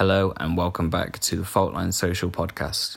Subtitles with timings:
[0.00, 2.96] Hello and welcome back to the Faultline Social Podcast.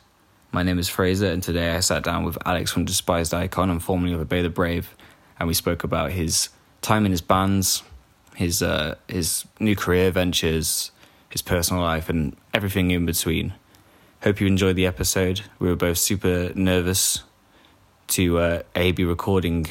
[0.53, 3.83] My name is Frazer, and today I sat down with Alex from Despised Icon and
[3.83, 4.96] formerly of Obey the Brave,
[5.38, 6.47] and we spoke about his
[6.81, 7.84] time in his bands,
[8.36, 10.92] his uh, his new career ventures,
[11.29, 13.54] his personal life, and everything in between.
[14.22, 15.42] Hope you enjoyed the episode.
[15.60, 17.22] We were both super nervous
[18.16, 19.68] to uh, a be recording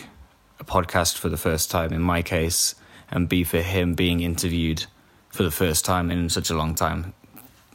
[0.60, 2.74] a podcast for the first time in my case,
[3.10, 4.84] and b for him being interviewed
[5.30, 7.14] for the first time in such a long time.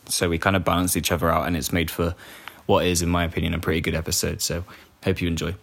[0.09, 2.15] So we kind of balance each other out, and it's made for
[2.65, 4.41] what is, in my opinion, a pretty good episode.
[4.41, 4.63] So
[5.03, 5.55] hope you enjoy.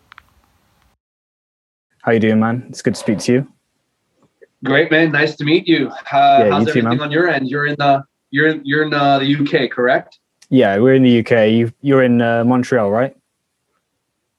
[2.03, 2.67] How you doing, man?
[2.69, 3.49] It's good to speak to you.
[4.65, 5.13] Great, man.
[5.13, 5.89] Nice to meet you.
[5.89, 7.01] Uh, Yeah, how's you too, everything man.
[7.01, 7.49] on your end?
[7.49, 10.19] You're in the you're in, you're in uh, the UK, correct?
[10.51, 11.51] Yeah, we're in the UK.
[11.51, 13.17] You, you're in uh, Montreal, right?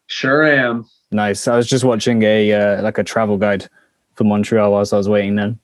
[0.08, 0.86] Sure I am.
[1.12, 1.48] Nice.
[1.48, 3.68] I was just watching a uh, like a travel guide
[4.16, 5.60] for Montreal whilst I was waiting then,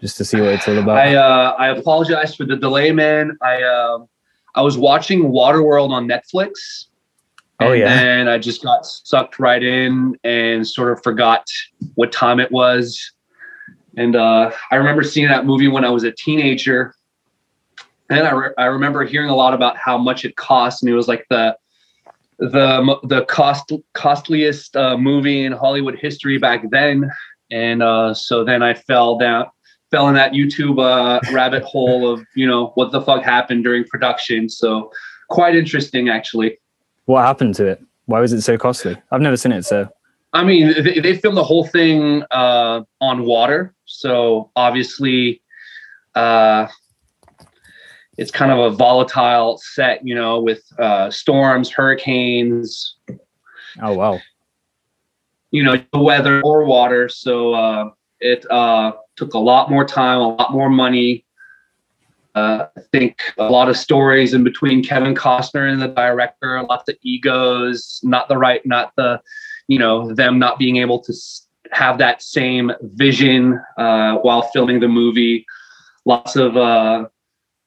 [0.00, 0.98] just to see what it's all about.
[0.98, 3.36] I uh, I apologize for the delay, man.
[3.42, 4.08] I um
[4.54, 6.86] I was watching Waterworld on Netflix.
[7.60, 8.00] Oh, and yeah.
[8.00, 11.46] And I just got sucked right in and sort of forgot
[11.94, 13.12] what time it was.
[13.96, 16.94] And uh, I remember seeing that movie when I was a teenager.
[18.10, 20.94] And I, re- I remember hearing a lot about how much it cost, and it
[20.94, 21.56] was like the
[22.38, 27.10] the the cost costliest uh, movie in Hollywood history back then.
[27.50, 29.46] And uh, so then I fell down,
[29.90, 33.84] fell in that YouTube uh, rabbit hole of you know what the fuck happened during
[33.84, 34.48] production.
[34.48, 34.90] So
[35.28, 36.58] quite interesting, actually.
[37.06, 37.82] what happened to it?
[38.06, 38.96] Why was it so costly?
[39.10, 39.88] I've never seen it, so
[40.32, 45.40] I mean, they, they filmed the whole thing uh, on water, so obviously,
[46.14, 46.66] uh,
[48.18, 52.96] it's kind of a volatile set, you know, with uh, storms, hurricanes,
[53.82, 54.18] oh wow.
[55.50, 57.08] you know, the weather or water.
[57.08, 57.90] So uh,
[58.20, 61.24] it uh, took a lot more time, a lot more money.
[62.34, 66.88] Uh, I think a lot of stories in between Kevin Costner and the director, lots
[66.88, 69.20] of egos, not the right, not the,
[69.68, 71.14] you know, them not being able to
[71.72, 75.46] have that same vision uh, while filming the movie.
[76.04, 77.06] Lots of uh,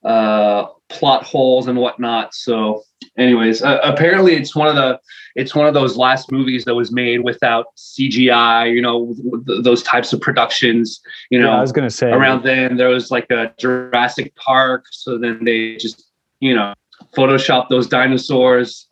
[0.04, 2.34] uh, plot holes and whatnot.
[2.34, 2.84] So,
[3.18, 5.00] anyways, uh, apparently it's one of the
[5.36, 8.74] it's one of those last movies that was made without CGI.
[8.74, 9.16] You know,
[9.48, 11.00] th- those types of productions.
[11.30, 14.86] You know, yeah, I was gonna say around then there was like a Jurassic Park,
[14.92, 16.74] so then they just you know
[17.16, 18.88] Photoshop those dinosaurs.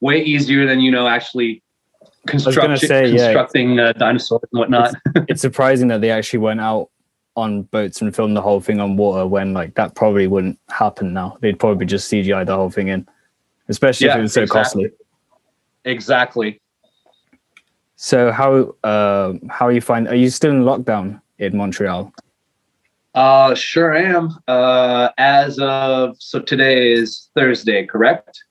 [0.00, 1.62] Way easier than you know actually
[2.26, 3.26] gonna construction, say, yeah.
[3.26, 4.94] constructing uh, dinosaurs and whatnot.
[5.28, 6.90] it's surprising that they actually went out
[7.36, 11.12] on boats and filmed the whole thing on water when like that probably wouldn't happen
[11.12, 11.36] now.
[11.40, 13.06] They'd probably just CGI the whole thing in,
[13.68, 14.84] especially if it was so exactly.
[14.84, 14.98] costly.
[15.84, 16.60] exactly.
[17.96, 20.08] So how uh, how are you find?
[20.08, 22.12] Are you still in lockdown in Montreal?
[23.14, 24.36] Uh, sure I am.
[24.46, 28.42] Uh, as of so today is Thursday, correct?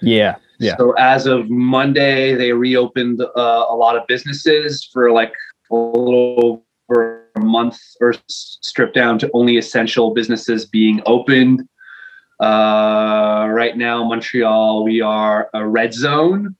[0.00, 0.76] Yeah, yeah.
[0.78, 5.34] So as of Monday, they reopened uh, a lot of businesses for like
[5.70, 11.66] a little over a month or stripped down to only essential businesses being opened.
[12.40, 16.54] Uh, right now, Montreal, we are a red zone.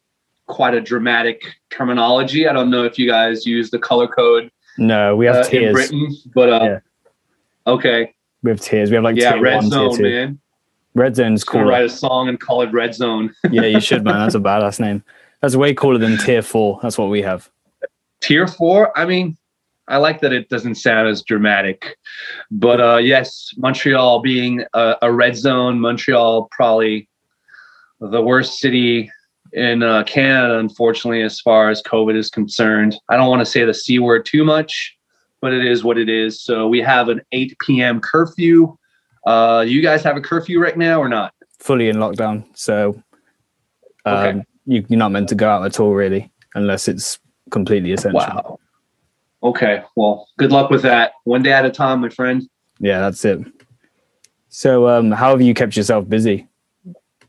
[0.47, 2.49] Quite a dramatic terminology.
[2.49, 5.72] I don't know if you guys use the color code No, we have uh, in.
[5.72, 6.78] Britain, but uh, Yeah.
[7.67, 8.91] okay, We have tiers.
[8.91, 10.38] We have like yeah, red one, zone, man.
[10.94, 11.62] Red zone's cool.
[11.65, 13.33] write a song and call it Red Zone.
[13.50, 14.21] yeah, you should, man.
[14.21, 15.05] That's a badass name.
[15.43, 16.81] That's way cooler than tier four.
[16.83, 17.49] That's what we have.
[18.21, 19.37] tier four i mean
[19.88, 21.97] i like that it doesn't sound as dramatic
[22.50, 27.09] but uh yes montreal being a, a red zone montreal probably
[28.00, 29.10] the worst city
[29.53, 33.65] in uh, canada unfortunately as far as covid is concerned i don't want to say
[33.65, 34.94] the c word too much
[35.41, 38.76] but it is what it is so we have an 8 p.m curfew
[39.26, 42.44] uh you guys have a curfew right now or not Fully in lockdown.
[42.55, 43.03] So
[44.05, 44.44] um, Okay.
[44.66, 47.19] you, you're not meant to go out at all, really, unless it's
[47.50, 48.20] completely essential.
[48.20, 48.59] wow
[49.43, 52.49] okay well good luck with that one day at a time my friend
[52.81, 53.41] Yeah, that's it.
[54.49, 56.46] So, um, how have you kept yourself busy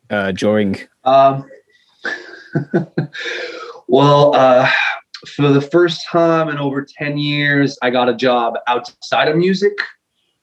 [0.10, 0.78] uh, during?
[1.04, 1.50] Um,
[3.88, 4.70] well, uh,
[5.28, 9.74] for the first time in over 10 years, I got a job outside of music.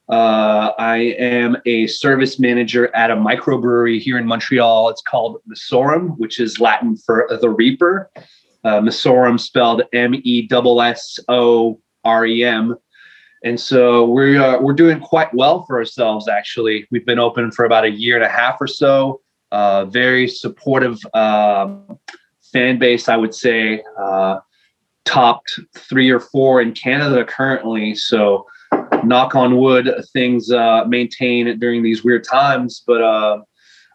[0.09, 4.91] Uh, I am a service manager at a microbrewery here in Montreal.
[4.91, 8.11] It's called Messorem, which is Latin for the Reaper.
[8.67, 12.77] Uh, Messorem spelled M E S S O R E M.
[13.45, 16.29] And so we're uh, we're doing quite well for ourselves.
[16.29, 19.21] Actually, we've been open for about a year and a half or so
[19.53, 21.99] uh, very supportive um,
[22.53, 24.41] fan base, I would say, uh,
[25.05, 25.43] top
[25.77, 27.95] three or four in Canada currently.
[27.95, 28.47] So
[29.05, 32.83] knock on wood, things uh, maintain during these weird times.
[32.87, 33.43] But uh,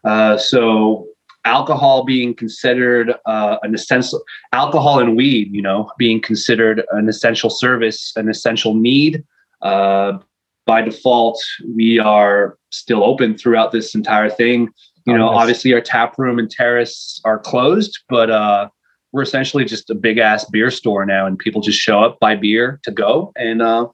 [0.04, 1.06] uh, so
[1.44, 4.22] alcohol being considered uh, an essential
[4.52, 9.24] alcohol and weed, you know, being considered an essential service, an essential need.
[9.60, 10.18] Uh,
[10.66, 11.42] by default,
[11.74, 14.68] we are still open throughout this entire thing.
[15.06, 15.40] You oh, know, nice.
[15.40, 18.68] obviously our tap room and terrace are closed, but uh,
[19.10, 22.36] we're essentially just a big ass beer store now, and people just show up, buy
[22.36, 23.88] beer to go, and uh,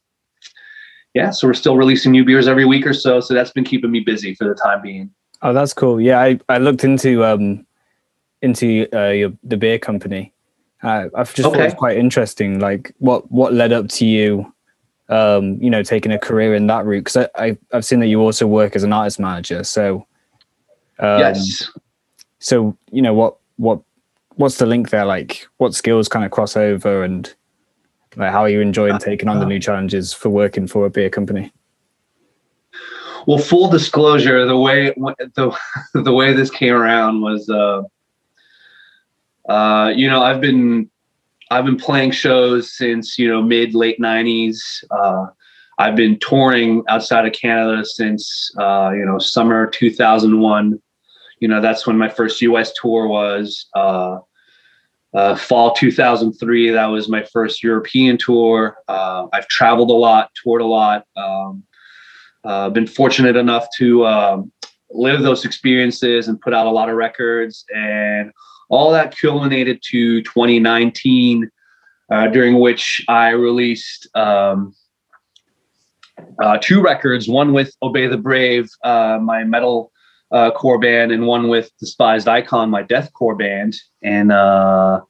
[1.15, 3.21] yeah, so we're still releasing new beers every week or so.
[3.21, 5.11] So that's been keeping me busy for the time being.
[5.43, 6.01] Oh, that's cool.
[6.01, 7.67] Yeah, I, I looked into um
[8.43, 10.33] into uh, your the beer company.
[10.83, 11.57] Uh, I've just okay.
[11.57, 12.61] thought it was quite interesting.
[12.61, 14.53] Like what what led up to you,
[15.09, 17.05] um, you know, taking a career in that route?
[17.05, 19.65] Because I, I have seen that you also work as an artist manager.
[19.65, 20.07] So
[20.99, 21.71] um, yes.
[22.39, 23.81] So you know what what
[24.37, 25.05] what's the link there?
[25.05, 27.33] Like what skills kind of cross over and
[28.17, 30.87] like how are you enjoying uh, taking on the uh, new challenges for working for
[30.87, 31.53] a beer company?
[33.27, 34.93] Well, full disclosure, the way
[35.35, 35.57] the
[35.95, 37.83] the way this came around was, uh,
[39.49, 40.91] uh, you know, I've been
[41.51, 44.59] I've been playing shows since you know mid late '90s.
[44.91, 45.27] Uh,
[45.79, 50.81] I've been touring outside of Canada since uh, you know summer 2001.
[51.41, 52.73] You know, that's when my first U.S.
[52.81, 53.67] tour was.
[53.75, 54.19] Uh,
[55.15, 58.77] uh, fall 2003, that was my first European tour.
[58.89, 61.07] Uh, I've traveled a lot, toured a lot.
[61.17, 61.65] Um,
[62.45, 64.53] uh, been fortunate enough to um,
[64.91, 67.65] live those experiences and put out a lot of records.
[67.75, 68.33] And
[68.69, 71.51] all that culminated to 2019,
[72.11, 74.75] uh, during which I released um,
[76.43, 79.93] uh, two records one with Obey the Brave, uh, my metal
[80.31, 83.75] uh, core band, and one with Despised Icon, my deathcore band.
[84.03, 85.01] And uh,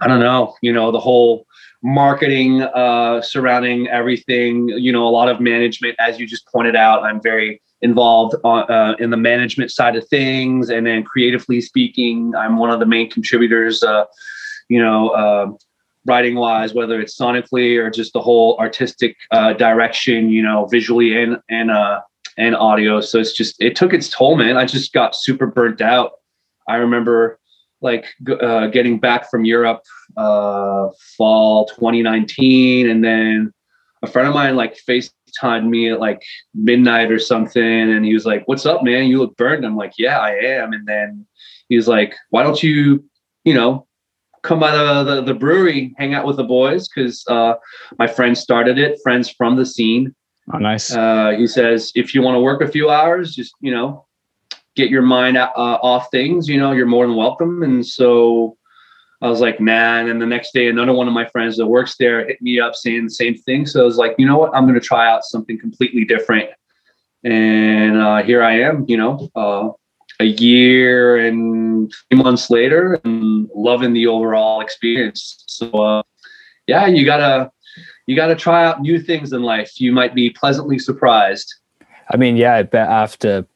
[0.00, 1.45] I don't know, you know, the whole
[1.86, 4.68] marketing uh, surrounding everything.
[4.68, 7.04] You know, a lot of management, as you just pointed out.
[7.04, 12.34] I'm very involved on, uh, in the management side of things, and then creatively speaking,
[12.34, 13.84] I'm one of the main contributors.
[13.84, 14.04] Uh,
[14.68, 15.46] you know, uh,
[16.06, 20.28] writing wise, whether it's sonically or just the whole artistic uh, direction.
[20.28, 22.00] You know, visually and and uh,
[22.36, 23.00] and audio.
[23.00, 24.56] So it's just it took its toll, man.
[24.56, 26.14] I just got super burnt out.
[26.68, 27.38] I remember
[27.80, 28.06] like
[28.40, 29.82] uh, getting back from Europe
[30.16, 33.52] uh, fall 2019, and then
[34.02, 36.22] a friend of mine like FaceTimed me at like
[36.54, 39.06] midnight or something, and he was like, "What's up, man?
[39.06, 41.26] You look burned." I'm like, "Yeah, I am." And then
[41.68, 43.04] he was like, "Why don't you,
[43.44, 43.86] you know,
[44.42, 47.54] come by the the, the brewery, hang out with the boys?" Because uh,
[47.98, 50.14] my friend started it, friends from the scene.
[50.52, 50.92] Oh, nice.
[50.92, 54.05] Uh, he says, if you want to work a few hours, just you know,
[54.76, 57.62] get your mind uh, off things, you know, you're more than welcome.
[57.62, 58.56] And so
[59.22, 59.98] I was like, nah.
[59.98, 62.74] And the next day, another one of my friends that works there hit me up
[62.74, 63.66] saying the same thing.
[63.66, 64.54] So I was like, you know what?
[64.54, 66.50] I'm going to try out something completely different.
[67.24, 69.70] And uh, here I am, you know, uh,
[70.20, 75.42] a year and three months later and loving the overall experience.
[75.46, 76.02] So, uh,
[76.66, 77.50] yeah, you gotta,
[78.06, 79.80] you gotta try out new things in life.
[79.80, 81.52] You might be pleasantly surprised.
[82.10, 83.46] I mean, yeah, I bet after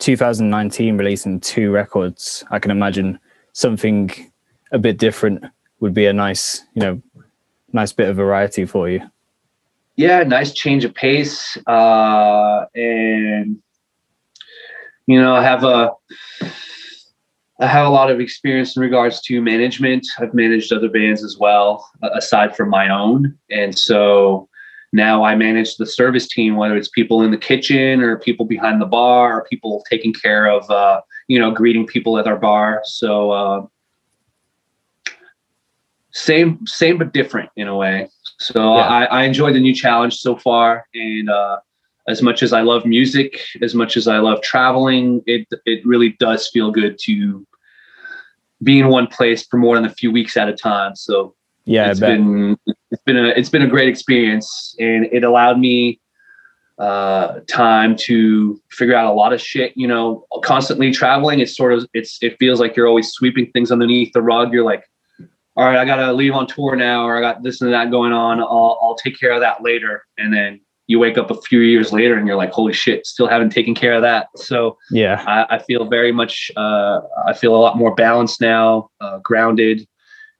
[0.00, 3.20] 2019 releasing two records, I can imagine
[3.52, 4.10] something
[4.72, 5.44] a bit different
[5.80, 7.02] would be a nice, you know,
[7.72, 9.00] nice bit of variety for you.
[9.96, 13.58] Yeah, nice change of pace, uh, and
[15.06, 15.90] you know, have a
[17.60, 20.06] I have a lot of experience in regards to management.
[20.18, 24.48] I've managed other bands as well, aside from my own, and so
[24.92, 28.80] now I manage the service team, whether it's people in the kitchen or people behind
[28.80, 32.80] the bar or people taking care of, uh, you know, greeting people at our bar.
[32.84, 33.66] So, uh,
[36.12, 38.08] same, same, but different in a way.
[38.40, 38.82] So yeah.
[38.82, 40.86] I, I enjoy the new challenge so far.
[40.92, 41.58] And, uh,
[42.08, 46.16] as much as I love music, as much as I love traveling, it, it really
[46.18, 47.46] does feel good to
[48.64, 50.96] be in one place for more than a few weeks at a time.
[50.96, 52.58] So yeah, it's been
[52.90, 56.00] it's been a it's been a great experience, and it allowed me
[56.78, 59.72] uh, time to figure out a lot of shit.
[59.76, 63.70] You know, constantly traveling, it's sort of it's it feels like you're always sweeping things
[63.70, 64.52] underneath the rug.
[64.52, 64.84] You're like,
[65.56, 68.12] all right, I gotta leave on tour now, or I got this and that going
[68.12, 68.40] on.
[68.40, 71.92] I'll I'll take care of that later, and then you wake up a few years
[71.92, 74.26] later and you're like, holy shit, still haven't taken care of that.
[74.34, 78.90] So yeah, I, I feel very much, uh, I feel a lot more balanced now,
[79.00, 79.86] uh, grounded,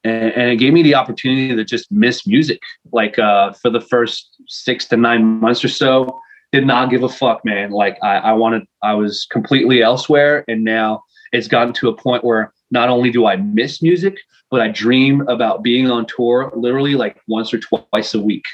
[0.05, 2.61] and, and, it gave me the opportunity to just miss music
[2.93, 6.21] like uh, for the first six to nine months or so
[6.53, 10.65] did not give a fuck man like I, I wanted i was completely elsewhere and
[10.65, 11.03] now
[11.33, 14.19] it's gotten to a point where not only do i miss music
[14.51, 18.45] but i dream about being on tour literally like once or twice a week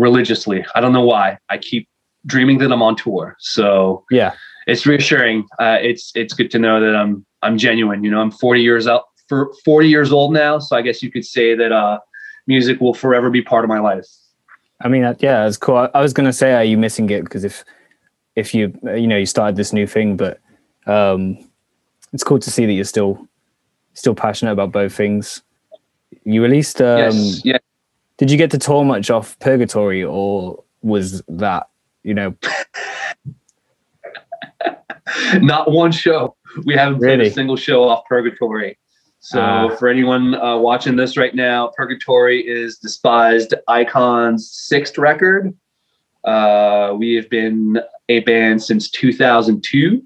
[0.00, 0.64] religiously.
[0.74, 1.38] I don't know why.
[1.48, 1.88] I keep
[2.26, 3.36] dreaming that I'm on tour.
[3.38, 4.32] So yeah,
[4.66, 5.46] it's reassuring.
[5.60, 8.02] Uh, it's it's good to know that I'm I'm genuine.
[8.02, 11.10] You know, I'm 40 years out for 40 years old now, so I guess you
[11.10, 12.00] could say that uh,
[12.48, 14.04] music will forever be part of my life.
[14.82, 15.88] I mean, yeah, it's cool.
[15.94, 17.22] I was gonna say, are you missing it?
[17.22, 17.64] Because if
[18.34, 20.40] if you you know you started this new thing, but
[20.86, 21.38] um,
[22.12, 23.28] it's cool to see that you're still
[23.94, 25.42] still passionate about both things.
[26.24, 27.58] You released, um, yes, yeah.
[28.16, 31.68] Did you get to tour much off Purgatory, or was that
[32.02, 32.34] you know?
[35.34, 36.34] Not one show.
[36.64, 38.76] We haven't played a single show off Purgatory.
[39.22, 45.54] So uh, for anyone uh, watching this right now, Purgatory is Despised Icon's sixth record.
[46.24, 50.02] Uh, we have been a band since 2002.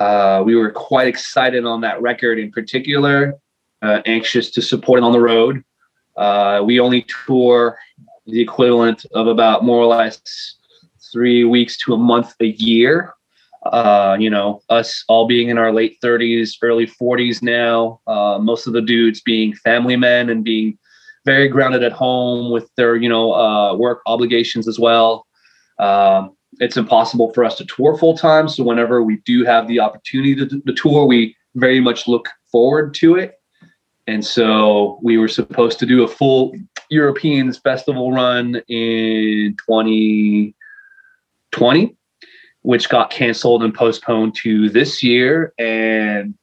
[0.00, 3.34] Uh, we were quite excited on that record in particular,
[3.82, 5.62] uh, anxious to support it on the road.
[6.16, 7.78] Uh, we only tour
[8.26, 10.56] the equivalent of about more or less
[11.12, 13.14] three weeks to a month a year.
[13.66, 18.66] Uh, you know, us all being in our late 30s, early 40s now, uh, most
[18.66, 20.78] of the dudes being family men and being
[21.24, 25.26] very grounded at home with their, you know, uh, work obligations as well.
[25.78, 28.48] Um, it's impossible for us to tour full time.
[28.48, 32.94] So whenever we do have the opportunity to, to tour, we very much look forward
[32.94, 33.40] to it.
[34.06, 36.54] And so we were supposed to do a full
[36.90, 41.96] Europeans festival run in 2020
[42.64, 45.52] which got canceled and postponed to this year.
[45.58, 46.34] And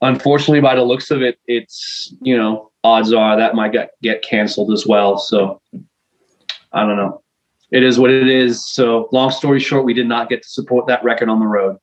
[0.00, 4.22] unfortunately, by the looks of it, it's, you know, odds are that might get, get
[4.22, 5.18] canceled as well.
[5.18, 5.60] So
[6.72, 7.22] I don't know.
[7.70, 8.66] It is what it is.
[8.66, 11.76] So long story short, we did not get to support that record on the road.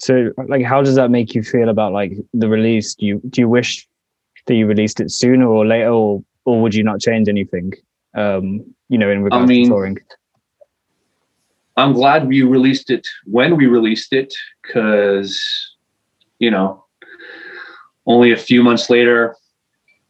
[0.00, 2.94] So like, how does that make you feel about like the release?
[2.94, 3.86] Do you, do you wish
[4.46, 7.74] that you released it sooner or later, or, or would you not change anything?
[8.14, 9.98] Um, you know, in regards I mean, to touring?
[11.76, 15.38] I'm glad we released it when we released it because,
[16.38, 16.84] you know,
[18.06, 19.36] only a few months later,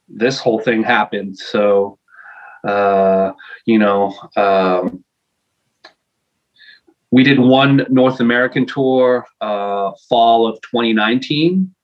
[0.08, 1.38] this whole thing happened.
[1.38, 1.99] So,
[2.66, 3.32] uh,
[3.64, 5.04] you know, um,
[7.11, 11.75] we did one North American tour uh, fall of 2019,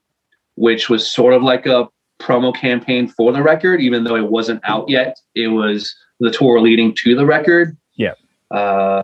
[0.57, 1.89] which was sort of like a
[2.21, 5.19] promo campaign for the record, even though it wasn't out yet.
[5.35, 7.77] It was the tour leading to the record.
[7.97, 8.15] Yeah.
[8.51, 9.03] Uh,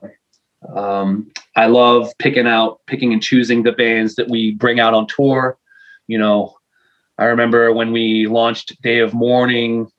[0.75, 5.06] um, I love picking out, picking and choosing the bands that we bring out on
[5.06, 5.58] tour.
[6.06, 6.56] You know,
[7.18, 9.90] I remember when we launched Day of Mourning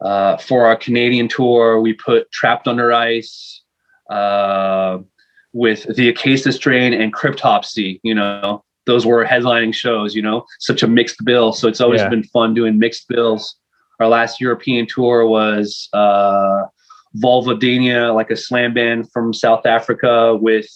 [0.00, 3.62] uh, for our Canadian tour, we put Trapped Under Ice
[4.10, 4.98] uh,
[5.52, 8.00] with the Acacia Strain and Cryptopsy.
[8.02, 10.14] You know, those were headlining shows.
[10.14, 11.52] You know, such a mixed bill.
[11.52, 12.08] So it's always yeah.
[12.08, 13.56] been fun doing mixed bills.
[14.00, 16.62] Our last European tour was uh,
[17.22, 20.68] Vulvodynia, like a slam band from South Africa, with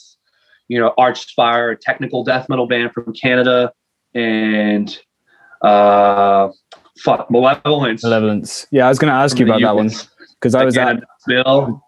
[0.68, 3.72] you know Archspire, a technical death metal band from Canada,
[4.14, 4.98] and
[5.62, 6.48] uh,
[7.02, 8.02] fuck Malevolence.
[8.02, 8.66] Malevolence.
[8.70, 9.90] Yeah, I was going to ask you about that one
[10.40, 11.82] because I was at Bill.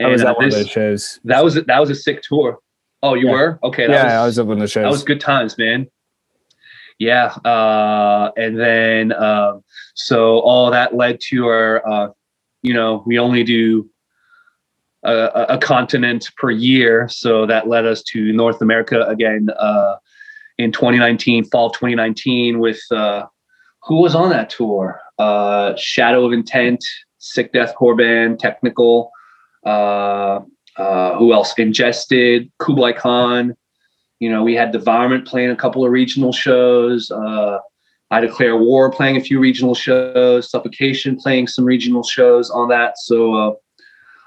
[0.00, 1.20] I was at one this, of those shows.
[1.24, 2.58] That was that was a sick tour.
[3.02, 3.32] Oh, you yeah.
[3.32, 3.88] were okay.
[3.88, 4.84] yeah, was, I was at one of the shows.
[4.84, 5.86] That was good times, man.
[6.98, 9.58] Yeah, uh, and then uh,
[9.94, 12.08] so all that led to our uh,
[12.64, 13.88] you know, we only do
[15.04, 17.06] a, a, continent per year.
[17.10, 19.96] So that led us to North America again uh,
[20.56, 23.26] in 2019, fall 2019, with uh,
[23.82, 24.98] who was on that tour?
[25.18, 26.82] Uh, Shadow of Intent,
[27.18, 29.10] Sick Deathcore Band, Technical.
[29.64, 30.40] Uh,
[30.76, 31.52] uh, who else?
[31.58, 33.54] Ingested, Kublai Khan.
[34.20, 37.10] You know, we had Devourment playing a couple of regional shows.
[37.10, 37.58] Uh,
[38.14, 42.96] I Declare War playing a few regional shows, Suffocation playing some regional shows on that.
[42.96, 43.54] So uh,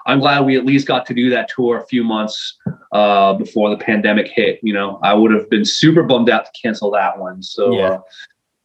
[0.06, 2.58] I'm glad we at least got to do that tour a few months
[2.92, 4.60] uh, before the pandemic hit.
[4.62, 7.42] You know, I would have been super bummed out to cancel that one.
[7.42, 7.88] So yeah.
[7.88, 8.02] uh,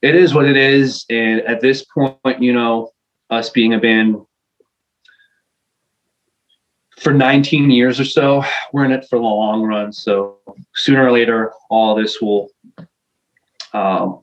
[0.03, 1.07] it is what it is.
[1.09, 2.91] And at this point, you know,
[3.31, 4.17] us being a band
[6.99, 9.93] for 19 years or so, we're in it for the long run.
[9.93, 10.39] So
[10.75, 12.49] sooner or later, all this will
[13.73, 14.22] um,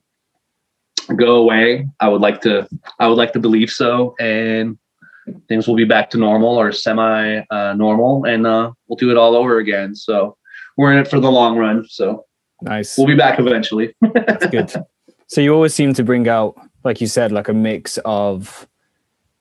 [1.14, 1.86] go away.
[2.00, 4.78] I would like to I would like to believe so, and
[5.48, 9.16] things will be back to normal or semi uh, normal, and uh, we'll do it
[9.16, 9.94] all over again.
[9.94, 10.36] So
[10.76, 11.86] we're in it for the long run.
[11.88, 12.24] So
[12.62, 12.96] nice.
[12.96, 13.94] We'll be back eventually.
[14.14, 14.72] That's good.
[15.26, 18.66] So you always seem to bring out, like you said, like a mix of,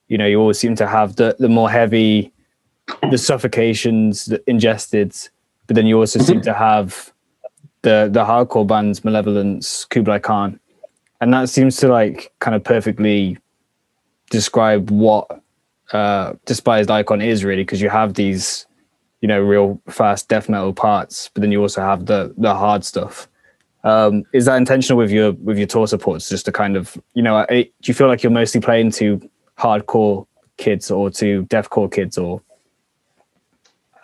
[0.07, 2.31] you know, you always seem to have the the more heavy,
[3.09, 5.15] the suffocations, the ingested,
[5.67, 7.13] but then you also seem to have
[7.81, 10.59] the the hardcore bands, Malevolence, Kublai Khan
[11.21, 13.38] and that seems to like kind of perfectly
[14.29, 15.41] describe what
[15.91, 18.67] uh, Despised Icon is really because you have these,
[19.21, 22.85] you know, real fast death metal parts, but then you also have the the hard
[22.85, 23.27] stuff.
[23.83, 27.23] Um, is that intentional with your with your tour supports, just to kind of, you
[27.23, 30.25] know, do you feel like you're mostly playing to hardcore
[30.57, 32.41] kids or to deathcore kids, or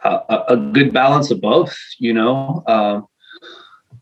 [0.03, 1.75] a, a good balance of both?
[1.99, 3.07] You know, um,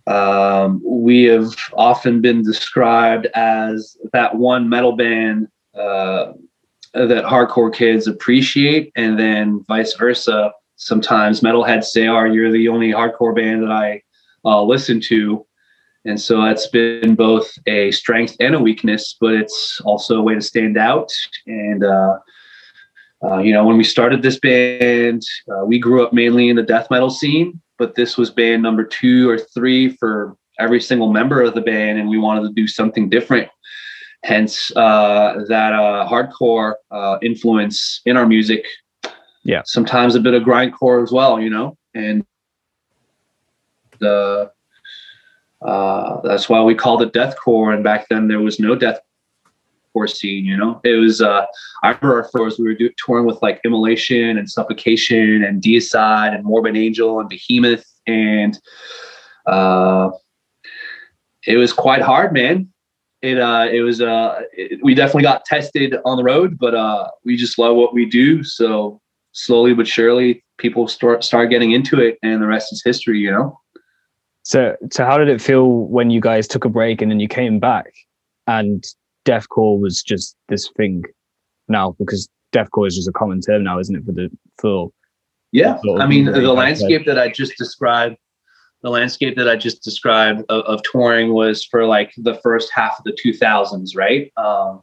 [0.07, 6.33] um, we have often been described as that one metal band uh,
[6.93, 10.51] that hardcore kids appreciate, and then vice versa.
[10.75, 14.01] Sometimes metalheads say, "Are oh, you're the only hardcore band that I
[14.43, 15.45] uh, listen to,"
[16.05, 20.35] and so that's been both a strength and a weakness, but it's also a way
[20.35, 21.09] to stand out.
[21.47, 22.17] And uh,
[23.23, 26.63] uh, you know, when we started this band, uh, we grew up mainly in the
[26.63, 31.41] death metal scene, but this was band number two or three for every single member
[31.41, 33.49] of the band, and we wanted to do something different.
[34.23, 38.65] Hence, uh, that uh, hardcore uh, influence in our music.
[39.43, 42.25] Yeah, sometimes a bit of grindcore as well, you know, and
[43.99, 44.49] the
[45.61, 47.73] uh, that's why we called it deathcore.
[47.73, 49.01] And back then, there was no death
[50.07, 50.45] scene.
[50.45, 51.21] You know, it was.
[51.21, 51.45] Uh,
[51.83, 56.33] I remember our first we were do, touring with like Immolation and Suffocation and Deicide
[56.33, 58.59] and Morbid Angel and Behemoth, and
[59.45, 60.09] uh,
[61.45, 62.69] it was quite hard, man.
[63.21, 67.09] It uh, it was uh, it, we definitely got tested on the road, but uh,
[67.23, 68.43] we just love what we do.
[68.43, 68.99] So
[69.31, 73.19] slowly but surely, people start start getting into it, and the rest is history.
[73.19, 73.59] You know.
[74.43, 77.29] So, so how did it feel when you guys took a break and then you
[77.29, 77.93] came back
[78.45, 78.83] and
[79.25, 81.03] deathcore was just this thing
[81.67, 84.05] now because deathcore is just a common term now, isn't it?
[84.05, 84.93] For the full.
[85.51, 88.17] Yeah, I mean the landscape that I just described,
[88.81, 92.97] the landscape that I just described of, of, touring was for like the first half
[92.97, 94.33] of the 2000s, right?
[94.35, 94.81] Um,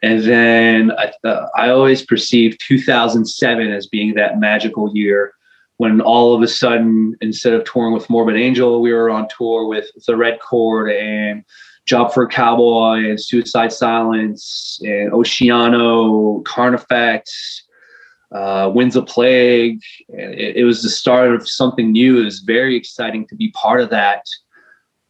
[0.00, 5.34] and then I, uh, I always perceived 2007 as being that magical year
[5.78, 9.66] when all of a sudden, instead of touring with Morbid Angel, we were on tour
[9.66, 11.44] with the Red Chord and
[11.86, 17.64] Job for a Cowboy and Suicide Silence and Oceano, Carnifex,
[18.32, 19.80] uh, Winds of Plague.
[20.10, 22.20] And it, it, was the start of something new.
[22.20, 24.24] It was very exciting to be part of that.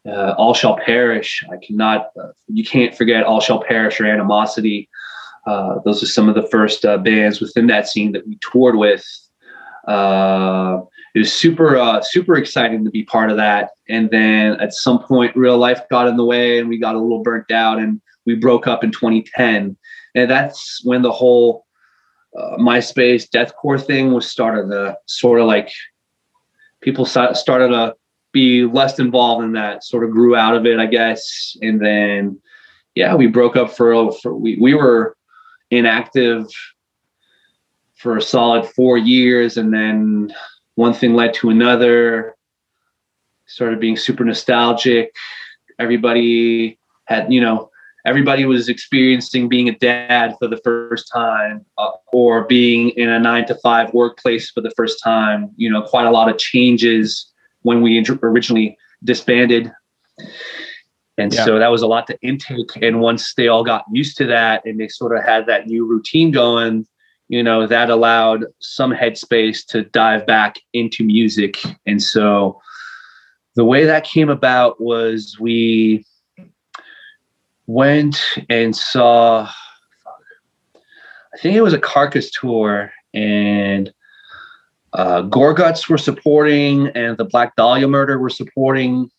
[0.06, 1.44] Uh, All Shall Perish.
[1.52, 4.88] I cannot, uh, you can't forget All Shall Perish or Animosity.
[5.46, 8.76] Uh, those are some of the first uh, bands within that scene that we toured
[8.76, 9.04] with.
[11.14, 13.70] It was super uh, super exciting to be part of that.
[13.88, 16.98] And then at some point, real life got in the way, and we got a
[16.98, 19.76] little burnt out, and we broke up in 2010.
[20.14, 21.66] And that's when the whole
[22.38, 25.70] uh, MySpace deathcore thing was started to sort of like
[26.80, 27.94] people started to
[28.32, 29.84] be less involved in that.
[29.84, 31.56] Sort of grew out of it, I guess.
[31.60, 32.40] And then
[32.94, 35.16] yeah, we broke up for for we we were
[35.70, 36.46] inactive
[37.96, 40.34] for a solid four years, and then
[40.74, 42.34] one thing led to another.
[43.46, 45.14] Started being super nostalgic.
[45.78, 47.70] Everybody had, you know,
[48.06, 53.18] everybody was experiencing being a dad for the first time uh, or being in a
[53.18, 55.50] nine to five workplace for the first time.
[55.56, 57.30] You know, quite a lot of changes
[57.62, 59.72] when we originally disbanded.
[61.18, 61.44] And yeah.
[61.44, 62.76] so that was a lot to intake.
[62.80, 65.86] And once they all got used to that and they sort of had that new
[65.86, 66.86] routine going,
[67.32, 71.56] you know that allowed some headspace to dive back into music.
[71.86, 72.60] And so
[73.56, 76.04] the way that came about was we
[77.66, 79.48] went and saw
[80.74, 83.94] i think it was a carcass tour and
[84.92, 89.10] uh, gorguts were supporting and the black dahlia murder were supporting.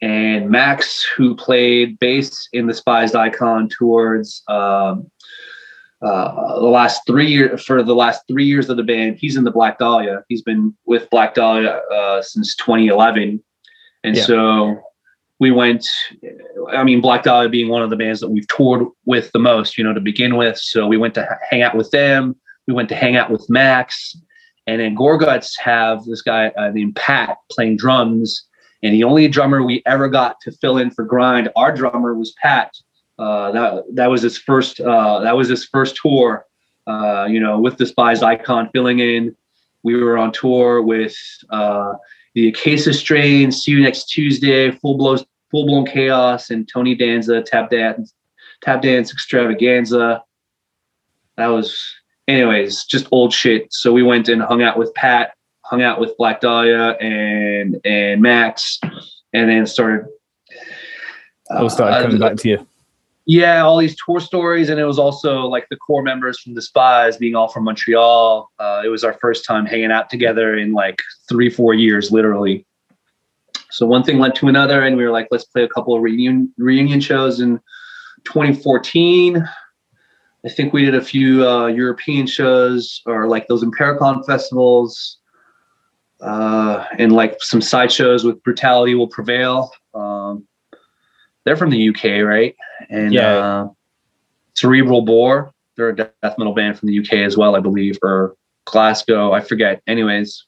[0.00, 5.08] And max who played bass in the despised icon tours um,
[6.00, 9.18] uh, the last three years for the last three years of the band.
[9.18, 10.24] He's in the Black Dahlia.
[10.28, 13.42] He's been with Black Dahlia uh, since 2011,
[14.04, 14.22] and yeah.
[14.22, 14.80] so
[15.40, 15.86] we went.
[16.72, 19.76] I mean, Black Dahlia being one of the bands that we've toured with the most,
[19.76, 20.58] you know, to begin with.
[20.58, 22.36] So we went to hang out with them.
[22.66, 24.16] We went to hang out with Max,
[24.66, 28.44] and then Gorguts have this guy uh, named Pat playing drums.
[28.84, 32.32] And the only drummer we ever got to fill in for grind, our drummer was
[32.40, 32.72] Pat
[33.18, 36.46] uh, that that was his first uh, that was his first tour.
[36.86, 39.36] Uh, you know, with Despised Icon filling in.
[39.82, 41.16] We were on tour with
[41.50, 41.92] uh,
[42.34, 43.52] the Acacia Strain.
[43.52, 44.70] See you next Tuesday.
[44.70, 45.18] Full blown
[45.50, 48.14] full blown chaos and Tony Danza tap dance
[48.62, 50.22] tap dance extravaganza.
[51.36, 51.80] That was
[52.26, 53.72] anyways just old shit.
[53.72, 58.22] So we went and hung out with Pat, hung out with Black Dahlia and and
[58.22, 58.80] Max,
[59.32, 60.06] and then started.
[61.50, 62.66] Uh, started coming back to you
[63.28, 67.18] yeah, all these tour stories, and it was also like the core members from Despise
[67.18, 68.50] being all from Montreal.
[68.58, 72.64] Uh, it was our first time hanging out together in like three, four years, literally.
[73.70, 76.00] So one thing led to another, and we were like, let's play a couple of
[76.00, 77.60] reunion reunion shows in
[78.24, 79.46] 2014.
[80.46, 85.18] I think we did a few uh, European shows or like those Impericon festivals,
[86.22, 89.70] uh, and like some side shows with Brutality Will Prevail.
[89.92, 90.48] Um,
[91.44, 92.56] they're from the UK, right?
[92.88, 93.36] And yeah.
[93.36, 93.68] Uh,
[94.54, 98.34] Cerebral Bore, they're a death metal band from the UK as well, I believe, or
[98.64, 99.80] Glasgow, I forget.
[99.86, 100.44] Anyways,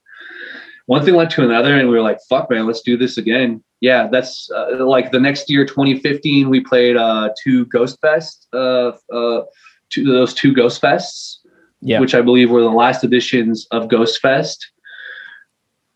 [0.86, 3.62] one thing led to another, and we were like, "Fuck, man, let's do this again."
[3.80, 8.92] Yeah, that's uh, like the next year, 2015, we played uh, two Ghost Fest, uh,
[9.12, 9.42] uh,
[9.90, 11.36] two those two Ghost Fests,
[11.80, 12.00] yeah.
[12.00, 14.72] which I believe were the last editions of Ghost Fest.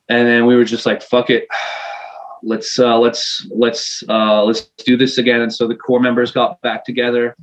[0.09, 1.49] And then we were just like, "Fuck it."
[2.45, 5.41] Let's uh, let's let's uh, let's do this again.
[5.41, 7.35] And so the core members got back together.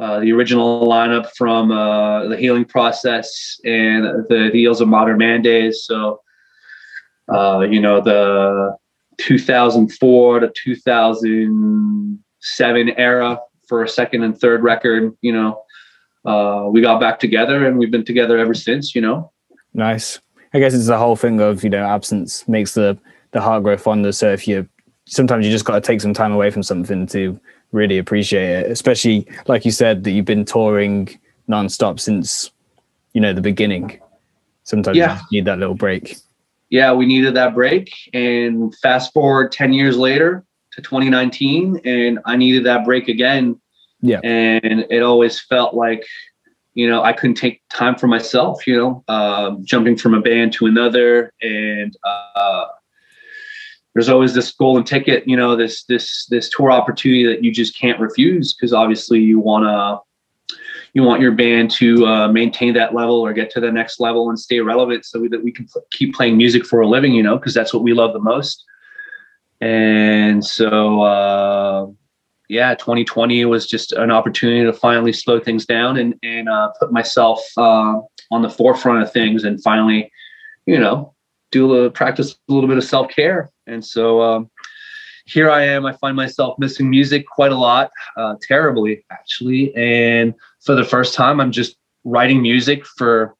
[0.00, 5.42] Uh, the original lineup from uh, the healing process and the, Ills of Modern Man
[5.42, 5.82] days.
[5.84, 6.20] So,
[7.32, 8.76] uh, you know, the
[9.18, 15.60] 2004 to 2007 era for a second and third record, you know,
[16.24, 19.32] uh, we got back together and we've been together ever since, you know.
[19.74, 20.20] Nice.
[20.54, 22.96] I guess it's the whole thing of, you know, absence makes the
[23.32, 24.12] the heart grow fonder.
[24.12, 24.68] So if you
[25.06, 27.38] sometimes you just got to take some time away from something to
[27.72, 28.70] really appreciate it.
[28.70, 31.08] Especially like you said that you've been touring
[31.48, 32.50] nonstop since
[33.12, 34.00] you know the beginning.
[34.64, 35.20] Sometimes yeah.
[35.30, 36.16] you need that little break.
[36.70, 37.90] Yeah, we needed that break.
[38.12, 43.58] And fast forward 10 years later to 2019, and I needed that break again.
[44.02, 44.20] Yeah.
[44.22, 46.04] And it always felt like,
[46.74, 50.52] you know, I couldn't take time for myself, you know, um, jumping from a band
[50.54, 52.66] to another and uh,
[53.98, 57.76] there's always this golden ticket, you know, this this this tour opportunity that you just
[57.76, 60.56] can't refuse because obviously you want to
[60.94, 64.28] you want your band to uh, maintain that level or get to the next level
[64.28, 67.24] and stay relevant so that we can pl- keep playing music for a living, you
[67.24, 68.64] know, because that's what we love the most.
[69.60, 71.86] And so, uh,
[72.48, 76.92] yeah, 2020 was just an opportunity to finally slow things down and and uh, put
[76.92, 77.98] myself uh,
[78.30, 80.12] on the forefront of things and finally,
[80.66, 81.14] you know,
[81.50, 83.50] do a little, practice a little bit of self care.
[83.68, 84.50] And so um,
[85.26, 85.84] here I am.
[85.84, 89.74] I find myself missing music quite a lot, uh, terribly actually.
[89.76, 93.34] And for the first time, I'm just writing music for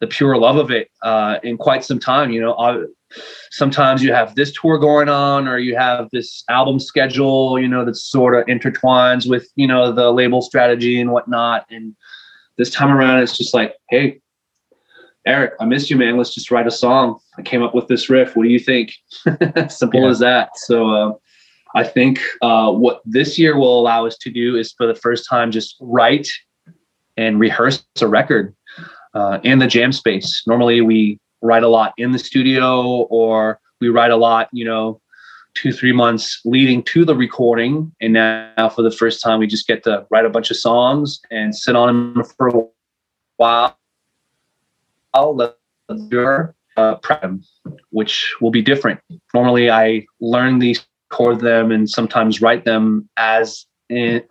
[0.00, 2.30] the pure love of it uh, in quite some time.
[2.30, 2.82] You know, I,
[3.50, 7.58] sometimes you have this tour going on, or you have this album schedule.
[7.58, 11.66] You know, that sort of intertwines with you know the label strategy and whatnot.
[11.70, 11.96] And
[12.56, 14.20] this time around, it's just like, hey,
[15.28, 16.16] Eric, I missed you, man.
[16.16, 17.18] Let's just write a song.
[17.36, 18.34] I came up with this riff.
[18.34, 18.94] What do you think?
[19.68, 20.08] Simple yeah.
[20.08, 20.56] as that.
[20.56, 21.12] So uh,
[21.74, 25.28] I think uh, what this year will allow us to do is for the first
[25.28, 26.26] time just write
[27.18, 28.56] and rehearse a record
[29.12, 30.44] uh, in the jam space.
[30.46, 34.98] Normally we write a lot in the studio or we write a lot, you know,
[35.52, 37.92] two, three months leading to the recording.
[38.00, 41.20] And now for the first time, we just get to write a bunch of songs
[41.30, 42.62] and sit on them for a
[43.36, 43.78] while
[46.10, 47.42] your uh, prem,
[47.90, 49.00] which will be different.
[49.34, 54.22] Normally, I learn these, chord them, and sometimes write them as in,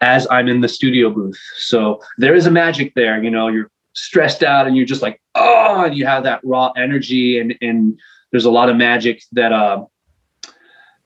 [0.00, 1.38] as I'm in the studio booth.
[1.56, 3.22] So there is a magic there.
[3.22, 6.72] You know, you're stressed out, and you're just like, oh, and you have that raw
[6.76, 7.98] energy, and and
[8.30, 9.84] there's a lot of magic that uh,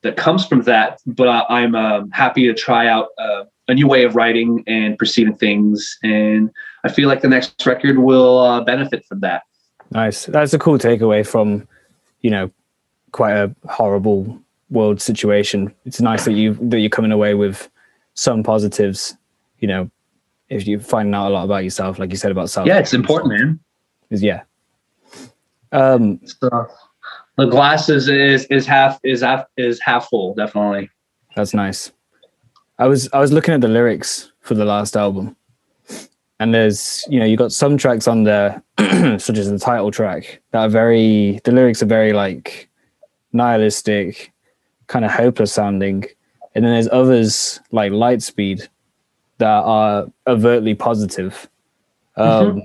[0.02, 1.00] that comes from that.
[1.06, 4.96] But I, am uh, happy to try out uh, a new way of writing and
[4.98, 6.50] perceiving things, and
[6.84, 9.44] I feel like the next record will uh, benefit from that.
[9.90, 10.26] Nice.
[10.26, 11.66] That's a cool takeaway from,
[12.20, 12.50] you know,
[13.12, 14.38] quite a horrible
[14.70, 15.74] world situation.
[15.84, 17.68] It's nice that you that you're coming away with
[18.14, 19.16] some positives.
[19.60, 19.90] You know,
[20.48, 22.66] if you're finding out a lot about yourself, like you said about self.
[22.66, 23.60] Yeah, it's important, man.
[24.10, 24.42] Is yeah.
[25.72, 26.68] Um, so
[27.36, 30.90] the glass is, is is half is half is half full, definitely.
[31.34, 31.92] That's nice.
[32.78, 35.36] I was I was looking at the lyrics for the last album,
[36.40, 38.62] and there's you know you've got some tracks on there
[39.18, 42.68] such as the title track that are very the lyrics are very like
[43.32, 44.32] nihilistic
[44.86, 46.04] kind of hopeless sounding.
[46.54, 48.68] And then there's others like lightspeed
[49.38, 51.48] that are overtly positive.
[52.16, 52.58] Um, mm-hmm.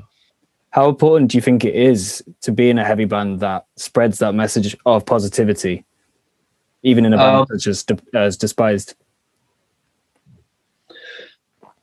[0.70, 4.20] how important do you think it is to be in a heavy band that spreads
[4.20, 5.86] that message of positivity
[6.84, 8.94] even in a band um, such as, as despised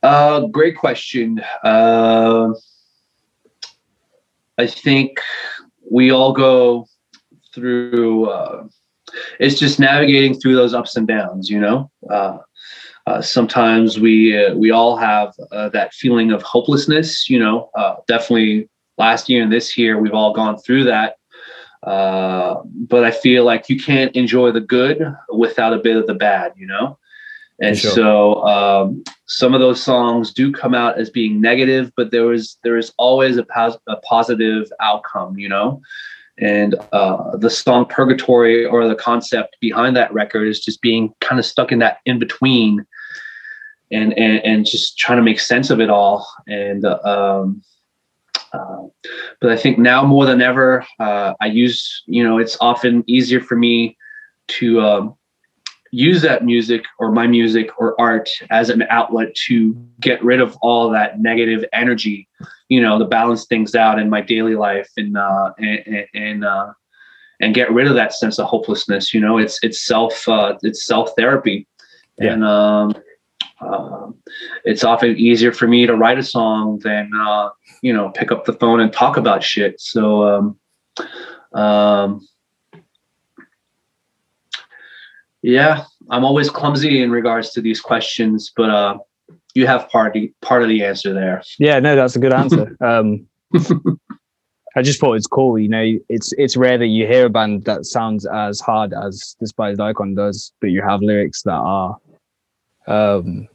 [0.07, 1.41] uh, great question.
[1.63, 2.49] Uh,
[4.57, 5.19] I think
[5.91, 6.87] we all go
[7.53, 8.29] through.
[8.29, 8.67] Uh,
[9.39, 11.49] it's just navigating through those ups and downs.
[11.49, 12.37] You know, uh,
[13.05, 17.29] uh, sometimes we uh, we all have that feeling of hopelessness.
[17.29, 17.69] You know,
[18.07, 21.17] definitely last year and this year we've all gone through that.
[21.83, 26.53] But I feel like you can't enjoy the good without a bit of the bad.
[26.55, 26.97] You know,
[27.61, 27.91] and sure.
[27.91, 32.57] so um, some of those songs do come out as being negative, but there is
[32.63, 35.37] there is always a, pos- a positive outcome.
[35.37, 35.81] You know
[36.39, 41.39] and uh, the song purgatory or the concept behind that record is just being kind
[41.39, 42.85] of stuck in that in between
[43.91, 47.63] and, and and just trying to make sense of it all and uh, um,
[48.53, 48.83] uh,
[49.41, 53.41] but i think now more than ever uh, i use you know it's often easier
[53.41, 53.97] for me
[54.47, 55.15] to um,
[55.91, 60.57] use that music or my music or art as an outlet to get rid of
[60.61, 62.27] all that negative energy
[62.69, 66.71] you know to balance things out in my daily life and uh and and uh
[67.39, 70.85] and get rid of that sense of hopelessness you know it's it's self uh it's
[70.85, 71.67] self therapy
[72.17, 72.33] yeah.
[72.33, 72.95] and um
[73.59, 74.11] uh,
[74.65, 77.49] it's often easier for me to write a song than uh
[77.81, 80.59] you know pick up the phone and talk about shit so um
[81.53, 82.27] um
[85.47, 88.97] yeah, I'm always clumsy in regards to these questions, but uh,
[89.53, 91.41] you have part of, part of the answer there.
[91.57, 92.75] Yeah, no, that's a good answer.
[92.81, 93.25] um,
[94.75, 95.57] I just thought it's cool.
[95.57, 99.37] You know, it's it's rare that you hear a band that sounds as hard as
[99.39, 101.97] Despised Icon does, but you have lyrics that are
[102.87, 103.47] um,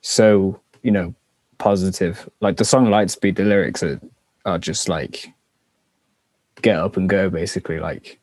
[0.00, 1.14] so you know
[1.58, 2.28] positive.
[2.40, 4.00] Like the song Lightspeed, the lyrics are
[4.46, 5.28] are just like
[6.62, 7.78] get up and go, basically.
[7.78, 8.18] Like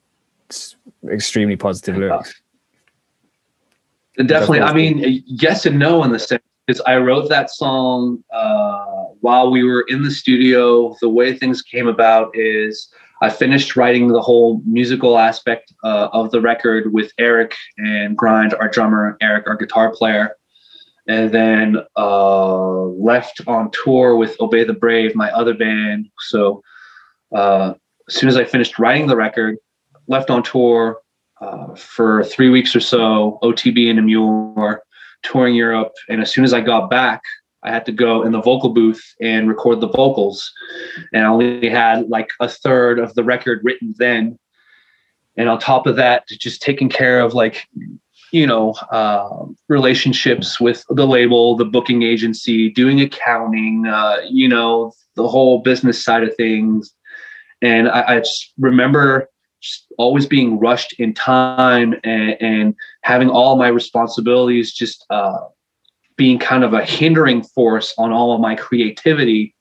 [0.49, 0.75] it's
[1.09, 2.41] extremely positive lyrics.
[4.17, 4.61] Definitely.
[4.61, 8.85] I mean, yes and no in the sense because I wrote that song uh,
[9.21, 10.95] while we were in the studio.
[11.01, 12.89] The way things came about is
[13.21, 18.53] I finished writing the whole musical aspect uh, of the record with Eric and Grind,
[18.53, 20.35] our drummer, Eric, our guitar player,
[21.07, 26.09] and then uh, left on tour with Obey the Brave, my other band.
[26.19, 26.61] So
[27.33, 27.73] uh,
[28.07, 29.57] as soon as I finished writing the record,
[30.07, 30.99] left on tour,
[31.43, 34.81] uh, for three weeks or so, OTB and Amur,
[35.23, 35.93] touring Europe.
[36.09, 37.21] And as soon as I got back,
[37.63, 40.51] I had to go in the vocal booth and record the vocals.
[41.13, 44.37] And I only had like a third of the record written then.
[45.37, 47.67] And on top of that, just taking care of like,
[48.31, 54.93] you know, uh, relationships with the label, the booking agency, doing accounting, uh, you know,
[55.15, 56.93] the whole business side of things.
[57.61, 59.29] And I, I just remember
[59.97, 65.39] always being rushed in time and, and having all my responsibilities just uh,
[66.15, 69.55] being kind of a hindering force on all of my creativity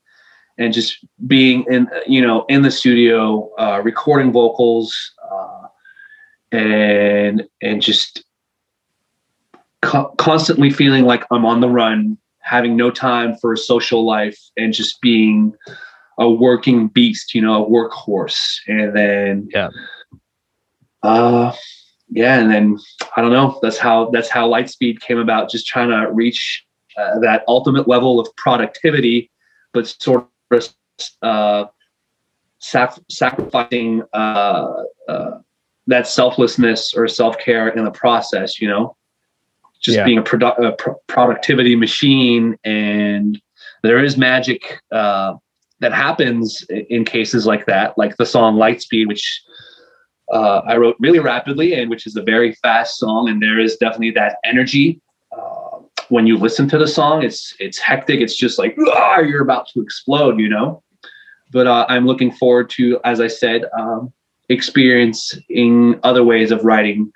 [0.58, 5.66] and just being in you know in the studio uh, recording vocals uh,
[6.52, 8.24] and and just
[9.80, 14.38] co- constantly feeling like i'm on the run having no time for a social life
[14.56, 15.54] and just being
[16.18, 18.58] a working beast, you know, a workhorse.
[18.66, 19.70] And then yeah.
[21.02, 21.52] Uh
[22.14, 22.78] yeah, and then
[23.16, 23.58] I don't know.
[23.62, 25.50] That's how that's how Lightspeed came about.
[25.50, 26.64] Just trying to reach
[26.96, 29.30] uh, that ultimate level of productivity,
[29.72, 30.68] but sort of
[31.22, 31.64] uh,
[32.58, 35.38] sac- sacrificing uh, uh,
[35.86, 38.60] that selflessness or self care in the process.
[38.60, 38.96] You know,
[39.80, 40.04] just yeah.
[40.04, 43.40] being a, produ- a pro- productivity machine, and
[43.82, 45.34] there is magic uh,
[45.82, 49.42] that happens in cases like that, like the song Lightspeed, which
[50.32, 53.28] uh, I wrote really rapidly and which is a very fast song.
[53.28, 55.00] And there is definitely that energy
[55.36, 57.24] uh, when you listen to the song.
[57.24, 58.20] It's it's hectic.
[58.20, 60.82] It's just like you're about to explode, you know.
[61.52, 64.12] But uh, I'm looking forward to, as I said, um,
[64.48, 67.12] experiencing other ways of writing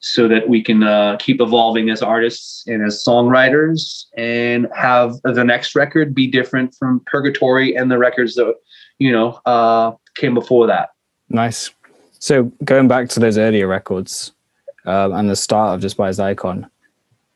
[0.00, 5.44] so that we can uh, keep evolving as artists and as songwriters and have the
[5.44, 8.54] next record be different from purgatory and the records that
[8.98, 10.90] you know uh, came before that.
[11.28, 11.70] Nice.
[12.18, 14.32] So going back to those earlier records
[14.84, 16.70] um, and the start of despised icon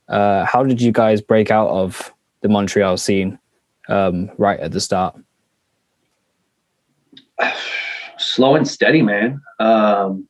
[0.09, 3.39] uh, how did you guys break out of the montreal scene
[3.89, 5.17] um, right at the start?
[8.19, 9.41] Slow and steady man.
[9.61, 10.29] Um,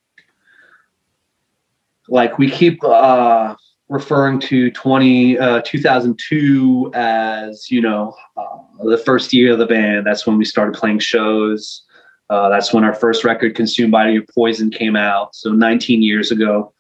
[2.09, 3.55] like we keep uh,
[3.88, 10.07] referring to 20 uh, 2002 as you know uh, the first year of the band.
[10.07, 11.83] That's when we started playing shows.
[12.31, 16.31] Uh, that's when our first record consumed by your poison came out so 19 years
[16.31, 16.75] ago.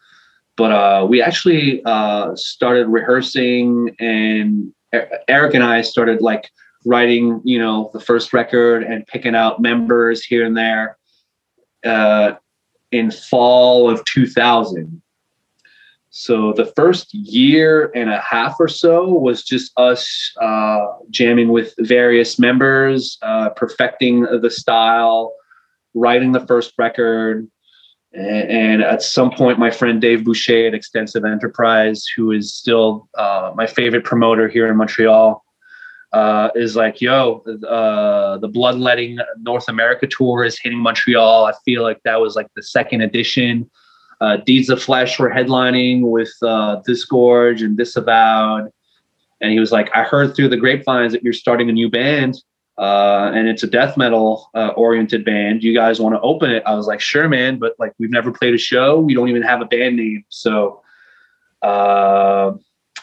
[0.56, 4.72] But uh, we actually uh, started rehearsing and
[5.28, 6.50] eric and i started like
[6.86, 10.96] writing you know the first record and picking out members here and there
[12.90, 15.02] in fall of 2000
[16.18, 21.74] So the first year and a half or so was just us uh, jamming with
[21.78, 25.32] various members, uh, perfecting the style,
[25.94, 27.48] writing the first record.
[28.12, 33.52] And, at some point, my friend Dave Boucher at Extensive Enterprise, who is still uh,
[33.54, 35.44] my favorite promoter here in Montreal,
[36.12, 41.44] uh, is like, yo, uh, the Bloodletting North America tour is hitting Montreal.
[41.44, 43.70] I feel like that was like the second edition.
[44.20, 48.70] Uh, Deeds of Flesh were headlining with uh, Disgorge and Disavowed.
[49.40, 52.42] And he was like, I heard through the grapevines that you're starting a new band
[52.78, 55.64] uh, and it's a death metal uh, oriented band.
[55.64, 56.62] You guys want to open it?
[56.64, 57.58] I was like, sure, man.
[57.58, 59.00] But like, we've never played a show.
[59.00, 60.24] We don't even have a band name.
[60.28, 60.80] So,
[61.62, 62.52] uh,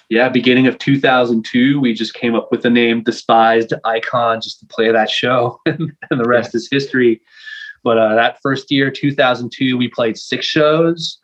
[0.08, 4.66] yeah, beginning of 2002, we just came up with the name Despised Icon just to
[4.66, 5.60] play that show.
[5.66, 7.22] and the rest is history.
[7.86, 11.20] But uh, that first year, 2002, we played six shows.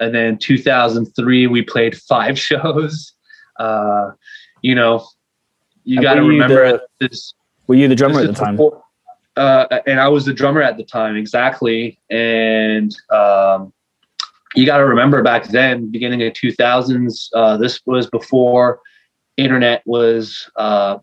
[0.00, 3.12] And then 2003, we played five shows.
[3.60, 4.12] Uh,
[4.62, 5.06] you know,
[5.84, 7.34] you got to remember the, this.
[7.66, 8.56] Were you the drummer at the time?
[8.56, 8.82] Before,
[9.36, 12.00] uh, and I was the drummer at the time, exactly.
[12.08, 13.72] And um,
[14.54, 18.80] you got to remember back then, beginning of 2000s, uh, this was before
[19.36, 20.98] internet was uh,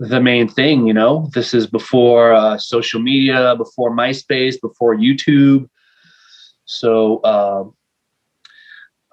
[0.00, 1.30] the main thing you know?
[1.34, 5.68] This is before uh, social media before myspace before youtube.
[6.64, 7.64] So uh,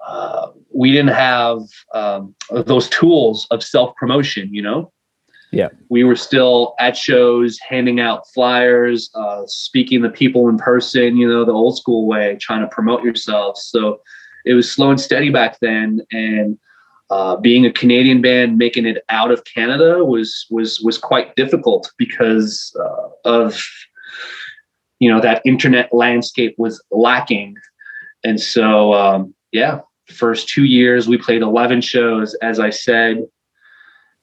[0.08, 1.60] uh, we didn't have
[1.94, 4.92] um, those tools of self-promotion you know?
[5.52, 5.70] Yeah.
[5.90, 11.28] We were still at shows handing out flyers uh, speaking to people in person you
[11.28, 13.58] know the old school way trying to promote yourself.
[13.58, 14.00] So
[14.46, 16.58] it was slow and steady back then and
[17.10, 21.92] uh, being a Canadian band, making it out of Canada was was was quite difficult
[21.98, 23.64] because uh, of
[25.00, 27.56] you know that internet landscape was lacking,
[28.24, 33.26] and so um, yeah, first two years we played eleven shows, as I said,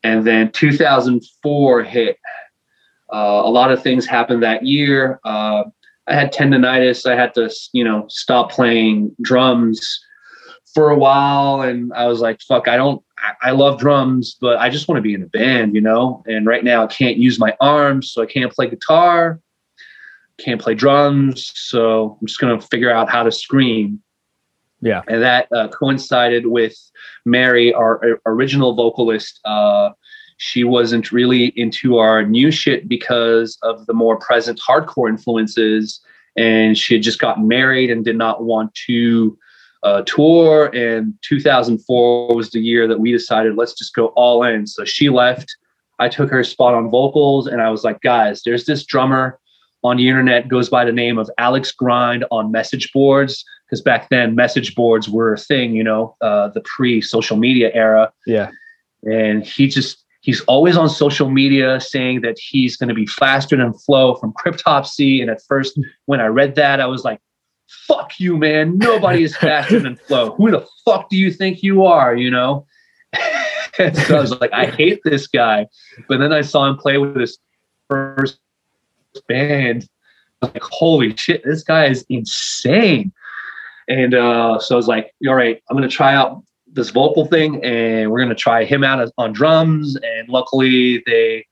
[0.03, 2.19] and then 2004 hit.
[3.13, 5.21] Uh, a lot of things happened that year.
[5.25, 5.65] Uh,
[6.07, 7.11] I had tendonitis.
[7.11, 10.05] I had to you know stop playing drums
[10.75, 14.59] for a while and I was like, fuck, I don't, I, I love drums, but
[14.59, 16.23] I just want to be in a band, you know?
[16.27, 19.41] And right now I can't use my arms, so I can't play guitar,
[20.39, 21.53] can't play drums.
[21.55, 24.03] So I'm just going to figure out how to scream.
[24.81, 25.03] Yeah.
[25.09, 26.77] And that uh, coincided with
[27.25, 29.41] Mary, our, our original vocalist.
[29.45, 29.91] Uh,
[30.37, 36.01] she wasn't really into our new shit because of the more present hardcore influences.
[36.37, 39.39] And she had just gotten married and did not want to
[39.85, 40.67] uh, tour.
[40.75, 44.67] And 2004 was the year that we decided let's just go all in.
[44.67, 45.55] So she left.
[46.01, 49.39] I took her spot on vocals, and I was like, guys, there's this drummer
[49.85, 54.09] on the internet goes by the name of Alex Grind on message boards because back
[54.09, 58.13] then message boards were a thing, you know, uh, the pre-social media era.
[58.27, 58.51] Yeah,
[59.05, 63.57] and he just he's always on social media saying that he's going to be faster
[63.57, 65.21] than Flo from Cryptopsy.
[65.21, 67.21] And at first, when I read that, I was like,
[67.87, 68.79] fuck you, man.
[68.79, 70.35] Nobody is faster than Flo.
[70.37, 72.17] Who the fuck do you think you are?
[72.17, 72.67] You know?
[73.77, 75.67] so I was like, I hate this guy.
[76.09, 77.39] But then I saw him play with his
[77.89, 78.39] first
[79.29, 79.89] band.
[80.43, 83.13] I was like, holy shit, this guy is insane.
[83.89, 87.27] And uh, so I was like, all right, I'm going to try out this vocal
[87.27, 89.97] thing and we're going to try him out on drums.
[89.97, 91.47] And luckily, they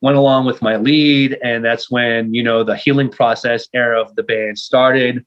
[0.00, 1.38] went along with my lead.
[1.42, 5.24] And that's when, you know, the healing process era of the band started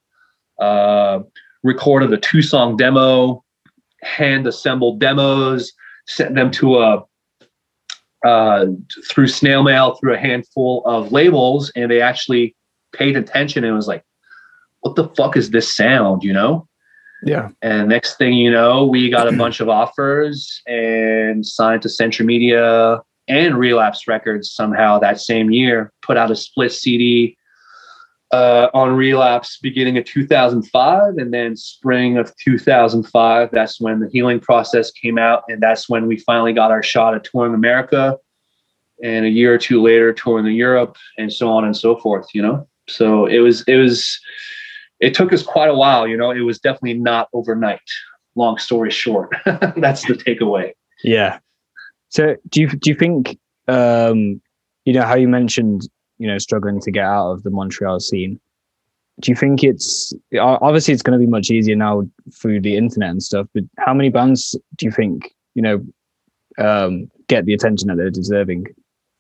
[0.60, 1.20] uh,
[1.64, 3.44] recorded a two song demo,
[4.02, 5.72] hand assembled demos,
[6.08, 7.04] sent them to a
[8.26, 8.66] uh,
[9.10, 12.56] through snail mail through a handful of labels, and they actually
[12.94, 14.04] paid attention and was like,
[14.82, 16.68] "What the fuck is this sound?" You know.
[17.24, 17.50] Yeah.
[17.62, 22.26] And next thing you know, we got a bunch of offers and signed to Century
[22.26, 25.92] Media and Relapse Records somehow that same year.
[26.02, 27.38] Put out a split CD
[28.32, 34.40] uh, on relapse beginning of 2005 and then spring of 2005 that's when the healing
[34.40, 38.18] process came out and that's when we finally got our shot at touring america.
[39.02, 42.28] And a year or two later touring the europe and so on and so forth
[42.34, 42.68] you know?
[42.88, 44.20] So it was it was
[45.00, 46.32] it took us quite a while you know?
[46.32, 47.82] It was definitely not overnight.
[48.36, 50.74] Long story short that's the takeaway.
[51.04, 51.40] Yeah.
[52.10, 54.40] So do you do you think um
[54.86, 55.88] you know how you mentioned
[56.20, 58.40] you know struggling to get out of the Montreal scene.
[59.20, 62.04] Do you think it's obviously it's going to be much easier now
[62.34, 63.48] through the internet and stuff?
[63.54, 65.86] But how many bands do you think you know
[66.58, 68.68] um, get the attention that they're deserving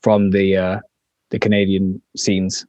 [0.01, 0.79] from the uh,
[1.31, 2.65] the Canadian scenes?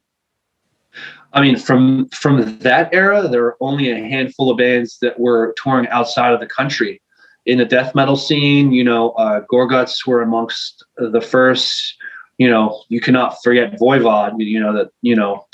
[1.33, 5.53] I mean, from from that era, there were only a handful of bands that were
[5.61, 7.01] touring outside of the country.
[7.45, 11.95] In the death metal scene, you know, uh, Gorguts were amongst the first.
[12.41, 14.33] You know, you cannot forget Voivod.
[14.39, 15.45] You know that you know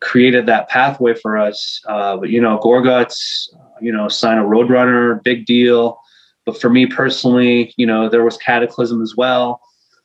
[0.00, 1.80] created that pathway for us.
[1.88, 3.48] Uh, but you know, Gorguts,
[3.80, 5.98] you know, sign a Roadrunner, big deal.
[6.44, 9.62] But for me personally, you know, there was Kataklysm as well.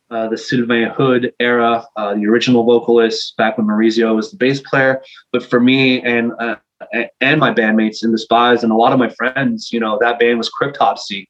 [0.10, 4.62] Uh, the Sylvain Houde era, uh, the original vocalist back when Maurizio was the bass
[4.62, 5.04] player.
[5.34, 6.56] But for me and uh,
[7.20, 10.38] and my bandmates in Despise and a lot of my friends, you know, that band
[10.38, 11.28] was Cryptopsy.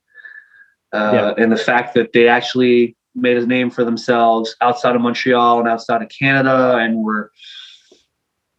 [0.93, 1.43] Uh, yeah.
[1.43, 5.67] And the fact that they actually made a name for themselves outside of Montreal and
[5.67, 7.31] outside of Canada and were,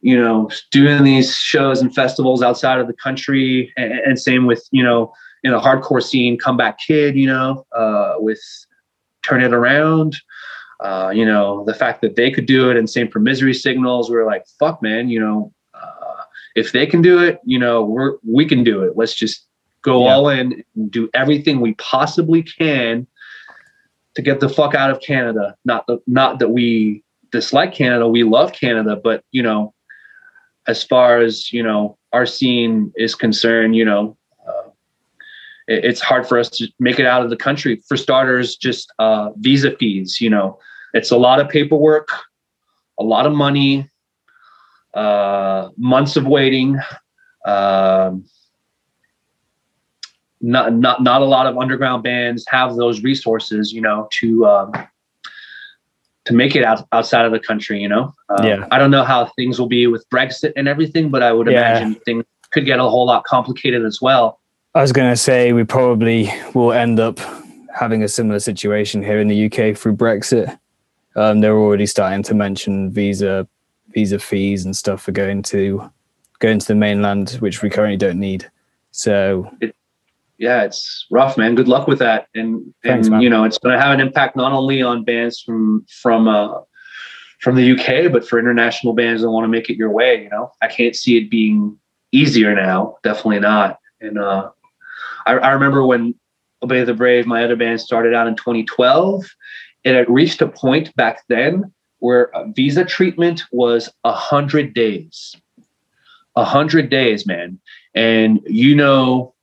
[0.01, 3.71] you know, doing these shows and festivals outside of the country.
[3.77, 8.15] And, and same with, you know, in the hardcore scene, Comeback Kid, you know, uh,
[8.17, 8.41] with
[9.23, 10.15] turn it around.
[10.79, 14.09] Uh, you know, the fact that they could do it and same for misery signals,
[14.09, 16.23] we are like, fuck man, you know, uh,
[16.55, 18.93] if they can do it, you know, we're, we can do it.
[18.95, 19.45] Let's just
[19.83, 20.13] go yeah.
[20.13, 23.05] all in and do everything we possibly can
[24.15, 25.55] to get the fuck out of Canada.
[25.65, 28.07] Not the, not that we dislike Canada.
[28.07, 29.73] We love Canada, but you know,
[30.67, 34.17] as far as, you know, our scene is concerned, you know,
[35.67, 37.81] it's hard for us to make it out of the country.
[37.87, 40.19] For starters, just uh, visa fees.
[40.19, 40.59] You know,
[40.93, 42.09] it's a lot of paperwork,
[42.99, 43.89] a lot of money,
[44.93, 46.77] uh, months of waiting.
[47.45, 48.25] Um,
[50.41, 53.71] not not not a lot of underground bands have those resources.
[53.71, 54.73] You know, to um,
[56.25, 57.79] to make it out outside of the country.
[57.79, 58.67] You know, um, yeah.
[58.71, 61.77] I don't know how things will be with Brexit and everything, but I would yeah.
[61.77, 64.39] imagine things could get a whole lot complicated as well.
[64.75, 67.19] I was going to say we probably will end up
[67.73, 70.57] having a similar situation here in the UK through Brexit.
[71.15, 73.47] Um, they're already starting to mention visa
[73.89, 75.89] visa fees and stuff for going to
[76.39, 78.49] going to the mainland, which we currently don't need.
[78.91, 79.75] So, it,
[80.41, 81.53] yeah, it's rough, man.
[81.53, 83.21] Good luck with that, and Thanks, and man.
[83.21, 86.61] you know it's going to have an impact not only on bands from from uh,
[87.39, 90.23] from the UK, but for international bands that want to make it your way.
[90.23, 91.77] You know, I can't see it being
[92.11, 92.97] easier now.
[93.03, 93.77] Definitely not.
[94.01, 94.49] And uh,
[95.27, 96.15] I, I remember when
[96.63, 99.23] Obey the Brave, my other band, started out in 2012.
[99.83, 105.35] It had reached a point back then where visa treatment was a hundred days.
[106.35, 107.59] A hundred days, man.
[107.93, 109.35] And you know,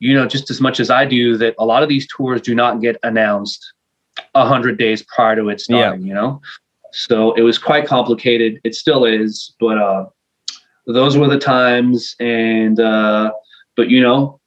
[0.00, 2.54] you know just as much as I do that a lot of these tours do
[2.54, 3.72] not get announced
[4.34, 6.02] a hundred days prior to it starting.
[6.02, 6.08] Yeah.
[6.08, 6.42] You know,
[6.92, 8.60] so it was quite complicated.
[8.64, 10.06] It still is, but uh,
[10.86, 12.16] those were the times.
[12.20, 13.32] And uh,
[13.76, 14.40] but you know,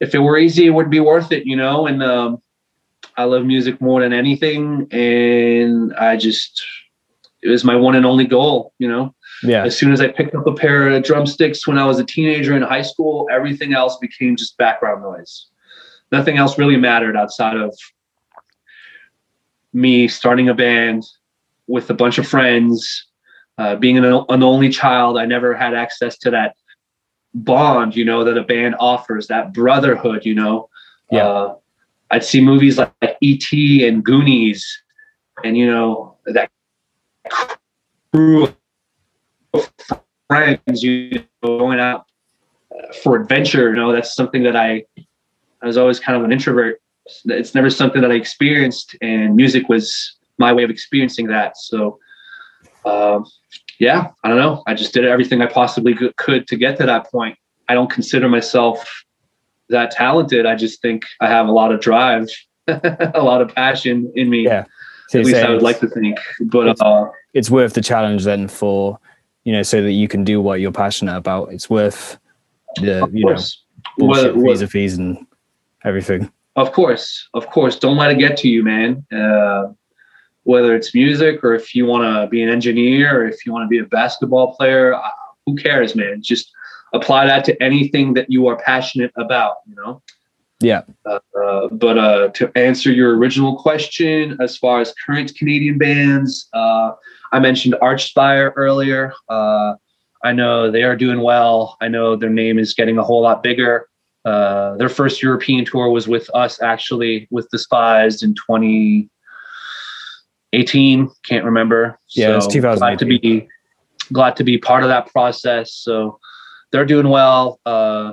[0.00, 1.86] if it were easy, it would be worth it, you know.
[1.86, 2.42] And um,
[3.16, 6.64] I love music more than anything, and I just
[7.42, 9.14] it was my one and only goal, you know.
[9.42, 9.64] Yeah.
[9.64, 12.56] As soon as I picked up a pair of drumsticks when I was a teenager
[12.56, 15.46] in high school, everything else became just background noise.
[16.12, 17.76] Nothing else really mattered outside of
[19.72, 21.04] me starting a band
[21.66, 23.06] with a bunch of friends,
[23.58, 25.18] uh, being an, an only child.
[25.18, 26.54] I never had access to that
[27.34, 30.68] bond, you know, that a band offers, that brotherhood, you know.
[31.10, 31.26] Yeah.
[31.26, 31.54] Uh,
[32.10, 33.86] I'd see movies like, like E.T.
[33.86, 34.82] and Goonies,
[35.42, 36.50] and you know that
[38.12, 38.56] crew of
[40.28, 41.10] friends, you
[41.42, 42.06] know, going out
[43.02, 43.70] for adventure.
[43.70, 44.84] You know, that's something that I
[45.62, 46.80] I was always kind of an introvert.
[47.24, 51.56] It's never something that I experienced, and music was my way of experiencing that.
[51.56, 51.98] So,
[52.84, 53.26] um,
[53.78, 54.62] yeah, I don't know.
[54.66, 57.36] I just did everything I possibly could to get to that point.
[57.68, 59.04] I don't consider myself
[59.68, 60.46] that talented.
[60.46, 62.28] I just think I have a lot of drive,
[62.68, 64.44] a lot of passion in me.
[64.44, 64.64] Yeah.
[65.08, 66.18] So At least I would like to think.
[66.40, 68.98] But it's, uh, it's worth the challenge then for,
[69.44, 71.52] you know, so that you can do what you're passionate about.
[71.52, 72.18] It's worth
[72.76, 73.38] the, you know,
[73.98, 75.26] bullshit visa fees and
[75.84, 76.30] everything.
[76.56, 77.28] Of course.
[77.34, 77.78] Of course.
[77.78, 79.04] Don't let it get to you, man.
[79.12, 79.72] Uh,
[80.44, 83.64] whether it's music or if you want to be an engineer or if you want
[83.64, 85.00] to be a basketball player, uh,
[85.46, 86.22] who cares, man?
[86.22, 86.50] Just
[86.92, 90.02] apply that to anything that you are passionate about, you know?
[90.62, 90.82] Yeah.
[91.04, 96.48] Uh, uh, but uh, to answer your original question, as far as current Canadian bands,
[96.52, 96.92] uh,
[97.32, 99.12] I mentioned Archspire earlier.
[99.28, 99.74] Uh,
[100.24, 101.76] I know they are doing well.
[101.80, 103.88] I know their name is getting a whole lot bigger.
[104.24, 111.10] their first European tour was with us, actually, with Despised in 2018.
[111.24, 113.48] can't remember yeah so it's 2000 glad to be
[114.12, 116.18] glad to be part of that process so
[116.70, 118.12] they're doing well uh,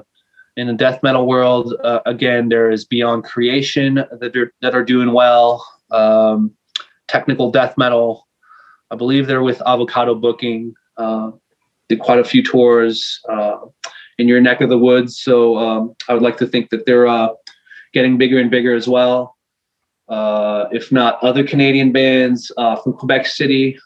[0.60, 4.84] in the death metal world uh, again there is beyond creation that are, that are
[4.84, 6.51] doing well um,
[7.07, 8.28] technical death metal
[8.91, 11.32] i believe they're with avocado booking Uh,
[11.89, 13.57] did quite a few tours uh,
[14.18, 15.20] in your neck of the woods.
[15.20, 17.30] So um, I would like to think that they're uh,
[17.93, 19.36] getting bigger and bigger as well.
[20.07, 23.78] Uh, if not other Canadian bands uh, from Quebec City,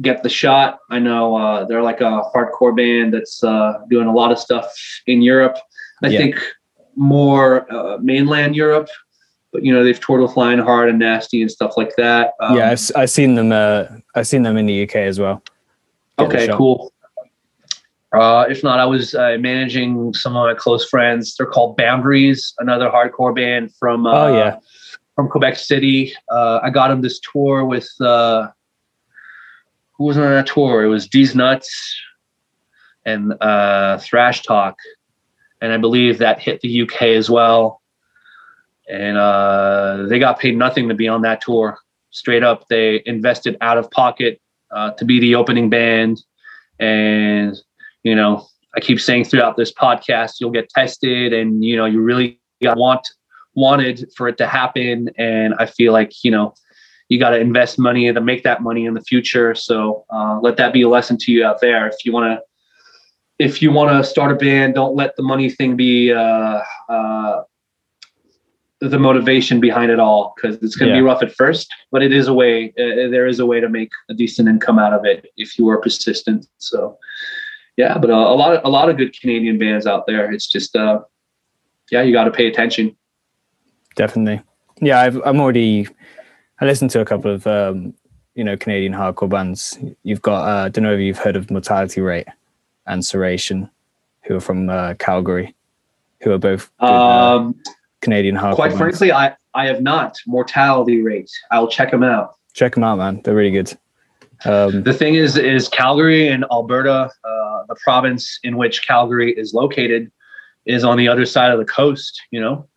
[0.00, 0.78] get the shot.
[0.90, 4.72] I know uh, they're like a hardcore band that's uh, doing a lot of stuff
[5.06, 5.58] in Europe.
[6.02, 6.18] I yeah.
[6.18, 6.42] think
[6.96, 8.88] more uh, mainland Europe,
[9.52, 12.32] but you know they've toured with Lionheart and Nasty and stuff like that.
[12.40, 14.02] Um, yeah, I've, I've seen them.
[14.14, 15.42] I've seen them in the UK as well.
[16.18, 16.92] Get okay, cool.
[18.12, 21.34] Uh, if not, I was uh, managing some of my close friends.
[21.36, 24.58] They're called Boundaries, another hardcore band from uh, oh yeah
[25.14, 26.14] from Quebec City.
[26.30, 28.48] Uh, I got them this tour with uh,
[30.02, 30.82] who was on that tour?
[30.82, 31.96] It was Deez Nuts
[33.04, 34.76] and uh, Trash Talk,
[35.60, 37.80] and I believe that hit the UK as well.
[38.88, 41.78] And they got paid nothing to be on that tour.
[42.10, 44.40] Straight up, they invested out of pocket
[44.72, 46.20] to be the opening band,
[46.80, 47.56] and
[48.02, 52.00] you know, I keep saying throughout this podcast, you'll get tested and, you know, you
[52.00, 53.08] really got want
[53.54, 55.10] wanted for it to happen.
[55.16, 56.54] And I feel like, you know,
[57.12, 59.54] you got to invest money to make that money in the future.
[59.54, 61.86] So uh, let that be a lesson to you out there.
[61.86, 62.40] If you want to,
[63.38, 67.42] if you want to start a band, don't let the money thing be uh, uh,
[68.80, 71.02] the motivation behind it all because it's going to yeah.
[71.02, 72.70] be rough at first, but it is a way.
[72.78, 75.68] Uh, there is a way to make a decent income out of it if you
[75.68, 76.46] are persistent.
[76.56, 76.96] So
[77.76, 80.32] yeah, but uh, a lot of a lot of good Canadian bands out there.
[80.32, 81.00] It's just uh,
[81.90, 82.96] yeah, you got to pay attention.
[83.96, 84.40] Definitely.
[84.80, 85.88] Yeah, I've, I'm already.
[86.62, 87.92] I listened to a couple of um,
[88.36, 89.76] you know Canadian hardcore bands.
[90.04, 92.28] You've got uh, I don't know if you've heard of Mortality Rate
[92.86, 93.68] and Serration,
[94.22, 95.56] who are from uh, Calgary,
[96.20, 97.60] who are both good, uh, um,
[98.00, 98.54] Canadian hardcore.
[98.54, 98.78] Quite bands.
[98.78, 101.32] frankly, I I have not Mortality Rate.
[101.50, 102.36] I'll check them out.
[102.54, 103.20] Check them out, man.
[103.24, 103.76] They're really good.
[104.44, 109.52] Um, the thing is, is Calgary and Alberta, uh, the province in which Calgary is
[109.52, 110.12] located,
[110.64, 112.22] is on the other side of the coast.
[112.30, 112.68] You know,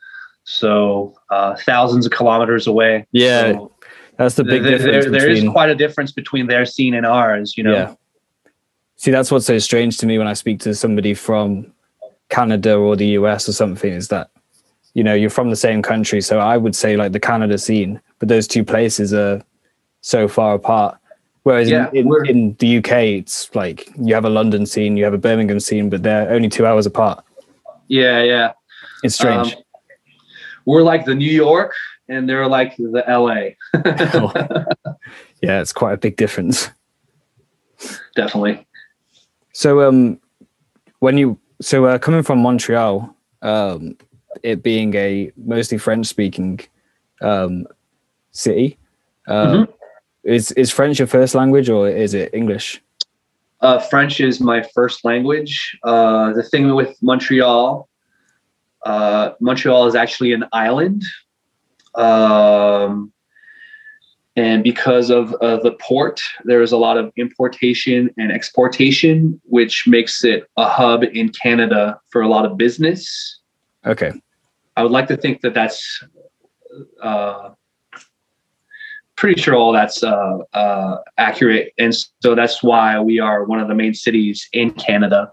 [0.43, 3.05] so uh, thousands of kilometers away.
[3.11, 3.71] Yeah, so
[4.17, 4.83] that's the big difference.
[4.83, 5.47] There, there between...
[5.47, 7.57] is quite a difference between their scene and ours.
[7.57, 7.73] You know.
[7.73, 7.95] Yeah.
[8.97, 11.71] See, that's what's so strange to me when I speak to somebody from
[12.29, 13.91] Canada or the US or something.
[13.91, 14.29] Is that
[14.93, 18.01] you know you're from the same country, so I would say like the Canada scene,
[18.19, 19.43] but those two places are
[20.01, 20.97] so far apart
[21.45, 25.03] Whereas yeah, in, in, in, the UK, it's like you have a London scene, you
[25.03, 27.23] have a Birmingham scene, but they're only two hours apart.
[27.87, 28.53] Yeah, yeah.
[29.03, 29.53] It's strange.
[29.53, 29.61] Um,
[30.65, 31.75] we're like the New York,
[32.07, 33.55] and they're like the LA.
[35.41, 36.71] Yeah, it's quite a big difference.
[38.15, 38.65] Definitely.
[39.53, 40.19] So, um,
[40.99, 43.95] when you so uh, coming from Montreal, um,
[44.41, 46.61] it being a mostly French speaking
[47.21, 47.67] um,
[48.31, 48.79] city,
[49.27, 49.71] uh, mm-hmm.
[50.25, 52.81] Is is French your first language or is it English?
[53.61, 55.77] Uh, French is my first language.
[55.83, 57.87] Uh, the thing with Montreal,
[58.85, 61.03] uh, Montreal is actually an island.
[61.97, 63.11] Um,
[64.35, 69.87] and because of uh, the port, there is a lot of importation and exportation, which
[69.87, 73.39] makes it a hub in Canada for a lot of business.
[73.85, 74.11] Okay.
[74.75, 76.03] I would like to think that that's
[77.01, 77.51] uh,
[79.15, 81.71] pretty sure all that's uh, uh, accurate.
[81.77, 85.31] And so that's why we are one of the main cities in Canada.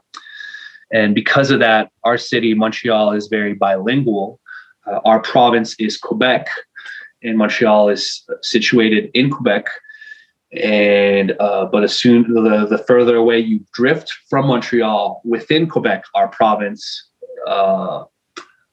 [0.93, 4.39] And because of that, our city, Montreal, is very bilingual.
[4.87, 6.49] Uh, our province is Quebec,
[7.23, 9.67] and Montreal is situated in Quebec.
[10.61, 16.05] And uh, but as soon the, the further away you drift from Montreal within Quebec,
[16.15, 17.09] our province,
[17.47, 18.05] uh,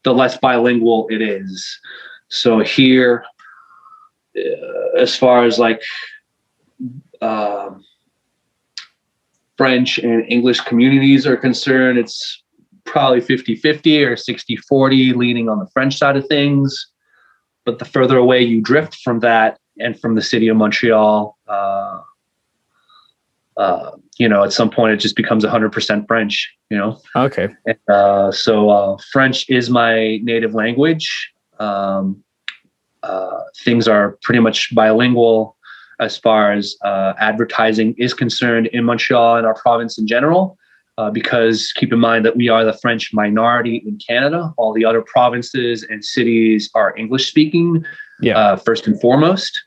[0.03, 1.80] the less bilingual it is.
[2.28, 3.24] So here,
[4.38, 5.82] uh, as far as like
[7.22, 7.84] um,
[9.57, 12.43] French and English communities are concerned, it's
[12.89, 16.87] probably 50 50 or 60 40, leaning on the French side of things.
[17.65, 21.99] But the further away you drift from that and from the city of Montreal, uh,
[23.57, 26.99] uh, you know, at some point it just becomes 100% French, you know?
[27.15, 27.49] Okay.
[27.87, 31.31] Uh, so uh, French is my native language.
[31.59, 32.23] Um,
[33.03, 35.55] uh, things are pretty much bilingual
[35.99, 40.57] as far as uh, advertising is concerned in Montreal and our province in general.
[40.99, 44.53] Uh, because keep in mind that we are the French minority in Canada.
[44.57, 47.85] All the other provinces and cities are English speaking,
[48.21, 48.37] yeah.
[48.37, 49.57] Uh, first and foremost.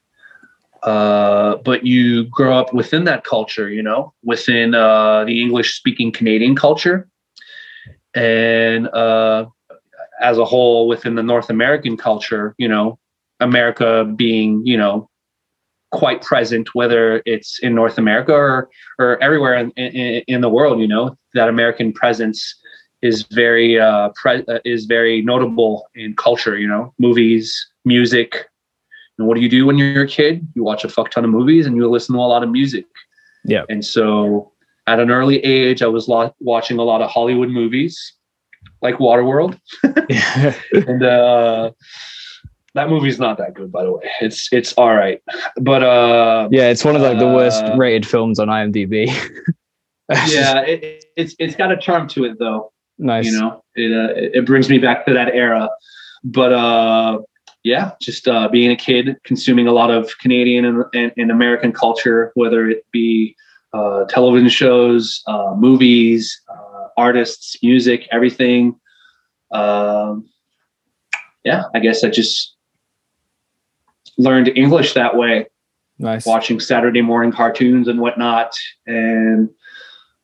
[0.83, 6.55] Uh, but you grow up within that culture, you know, within the English speaking Canadian
[6.55, 7.09] culture.
[8.15, 12.99] And as a whole, within the North American culture, you know,
[13.41, 15.09] America being, you know,
[15.93, 20.81] quite present, whether it's in North America or or everywhere in, in, in the world.
[20.81, 22.55] You know that American presence
[23.03, 26.59] is very uh, pre- uh, is very notable in culture.
[26.59, 28.49] You know, movies, music.
[29.19, 30.47] And what do you do when you're a kid?
[30.55, 32.87] You watch a fuck ton of movies and you listen to a lot of music.
[33.45, 33.65] Yeah.
[33.69, 34.53] And so
[34.87, 38.15] at an early age, I was lo- watching a lot of Hollywood movies,
[38.81, 39.61] like Waterworld.
[40.89, 41.73] and uh,
[42.75, 44.11] that movie's not that good, by the way.
[44.21, 45.21] It's it's all right,
[45.61, 49.07] but uh, yeah, it's one of like the worst uh, rated films on IMDb.
[50.29, 52.73] yeah, it, it's it's got a charm to it, though.
[52.99, 53.27] nice.
[53.27, 55.69] You know, it uh, it brings me back to that era.
[56.25, 57.19] But uh,
[57.65, 61.73] yeah, just uh, being a kid, consuming a lot of Canadian and, and, and American
[61.73, 63.37] culture, whether it be
[63.73, 68.79] uh, television shows, uh, movies, uh, artists, music, everything.
[69.53, 70.29] Um,
[71.45, 72.52] yeah, I guess I just
[74.23, 75.47] learned English that way,
[75.99, 76.25] nice.
[76.27, 78.55] watching Saturday morning cartoons and whatnot.
[78.87, 79.51] And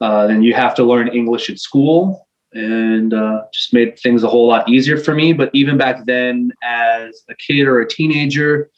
[0.00, 4.28] uh, then you have to learn English at school and uh, just made things a
[4.28, 5.32] whole lot easier for me.
[5.32, 8.70] But even back then, as a kid or a teenager,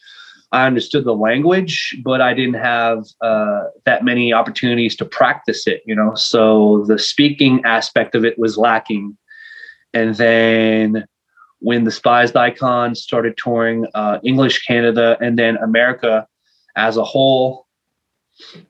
[0.52, 5.82] I understood the language, but I didn't have uh, that many opportunities to practice it,
[5.86, 6.14] you know.
[6.16, 9.16] So the speaking aspect of it was lacking.
[9.94, 11.04] And then
[11.60, 16.26] when the Despised Icon started touring uh, English Canada and then America
[16.76, 17.66] as a whole,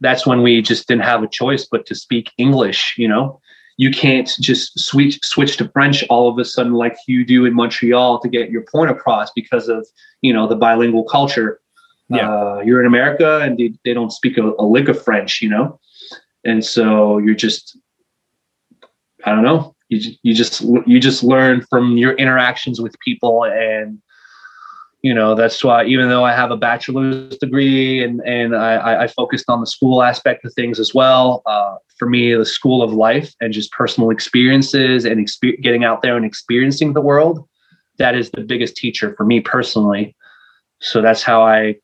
[0.01, 3.41] that's when we just didn't have a choice but to speak English, you know
[3.81, 7.55] you can't just switch switch to French all of a sudden like you do in
[7.55, 9.87] Montreal to get your point across because of
[10.21, 11.61] you know the bilingual culture.
[12.11, 12.31] Yeah.
[12.31, 15.49] Uh, you're in America and they, they don't speak a, a lick of French, you
[15.49, 15.81] know,
[16.45, 17.79] and so you're just
[19.25, 19.75] I don't know.
[19.91, 24.01] You you just you just learn from your interactions with people and
[25.03, 29.07] you know that's why even though i have a bachelor's degree and and i i
[29.07, 32.93] focused on the school aspect of things as well uh, for me the school of
[32.93, 37.49] life and just personal experiences and exper- getting out there and experiencing the world
[38.01, 40.17] that is the biggest teacher for me personally.
[40.81, 41.77] So that's how i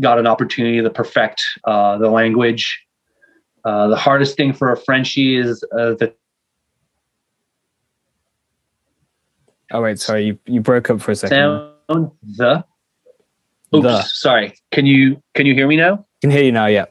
[0.00, 2.82] got an opportunity to perfect uh, the language.
[3.66, 6.14] Uh, the hardest thing for a frenchie is uh, the
[9.72, 11.36] oh wait sorry you, you broke up for a second.
[11.36, 12.64] Sound the?
[13.74, 14.02] Oops The.
[14.02, 14.54] sorry.
[14.72, 16.04] Can you can you hear me now?
[16.20, 16.86] Can hear you now yeah.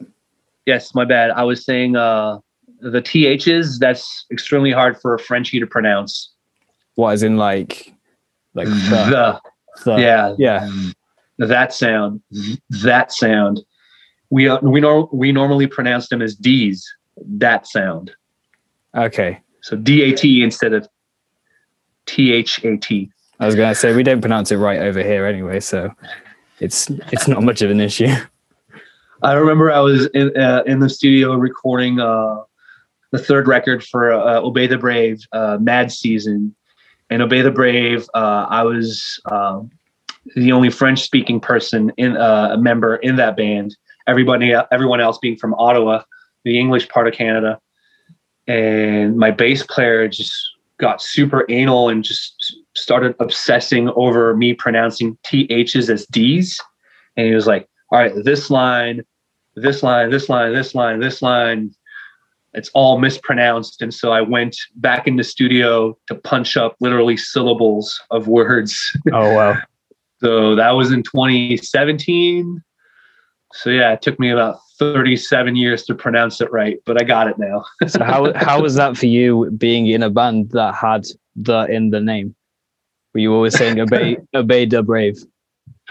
[0.66, 1.30] Yes my bad.
[1.30, 2.38] I was saying uh
[2.80, 6.32] the ths that's extremely hard for a frenchie to pronounce.
[6.94, 7.94] What is in like
[8.54, 9.40] like the, the?
[9.84, 10.34] The- yeah.
[10.38, 10.70] Yeah.
[11.38, 12.20] That sound
[12.70, 13.60] that sound.
[14.30, 16.86] We uh, we know we normally pronounce them as d's
[17.38, 18.12] that sound.
[18.94, 19.40] Okay.
[19.62, 20.88] So dat instead of
[22.10, 25.90] t-h-a-t i was gonna say we don't pronounce it right over here anyway so
[26.58, 28.08] it's it's not much of an issue
[29.22, 32.40] I remember I was in uh, in the studio recording uh,
[33.10, 36.54] the third record for uh, Obey the Brave, uh, Mad Season,
[37.10, 38.08] and Obey the Brave.
[38.14, 39.70] Uh, I was um,
[40.36, 43.76] the only French speaking person in uh, a member in that band.
[44.06, 46.02] Everybody, everyone else being from Ottawa,
[46.44, 47.60] the English part of Canada,
[48.46, 50.32] and my bass player just
[50.80, 56.60] got super anal and just started obsessing over me pronouncing ths as d's,
[57.16, 59.02] and he was like, "All right, this line."
[59.56, 61.70] this line, this line, this line, this line.
[62.52, 63.80] It's all mispronounced.
[63.80, 68.78] And so I went back in the studio to punch up literally syllables of words.
[69.12, 69.58] oh wow
[70.22, 72.62] So that was in 2017.
[73.52, 77.28] So yeah, it took me about 37 years to pronounce it right, but I got
[77.28, 77.64] it now.
[77.86, 81.90] so how how was that for you being in a band that had the in
[81.90, 82.34] the name
[83.14, 85.16] were you always saying obey obey the brave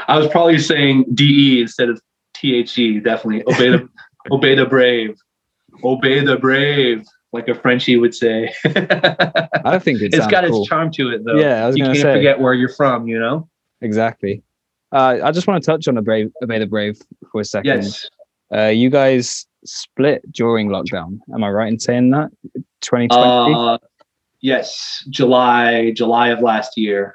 [0.08, 2.02] I was probably saying DE instead of
[2.42, 3.44] THE, definitely.
[3.54, 3.90] Obey the
[4.32, 5.18] obey the brave.
[5.84, 8.54] Obey the brave, like a Frenchie would say.
[8.66, 8.72] i
[9.66, 10.62] don't think it it's got cool.
[10.62, 11.38] its charm to it though.
[11.38, 12.14] Yeah, you can't say.
[12.14, 13.50] forget where you're from, you know?
[13.82, 14.44] exactly
[14.92, 17.00] uh, i just want to touch on a brave obey the brave
[17.32, 17.84] for a second.
[17.84, 18.10] Yes.
[18.56, 21.20] uh, you guys split during lockdown.
[21.34, 22.30] Am i right in saying that?
[22.82, 23.78] 2020 Uh,
[24.42, 27.14] yes, July, July of last year.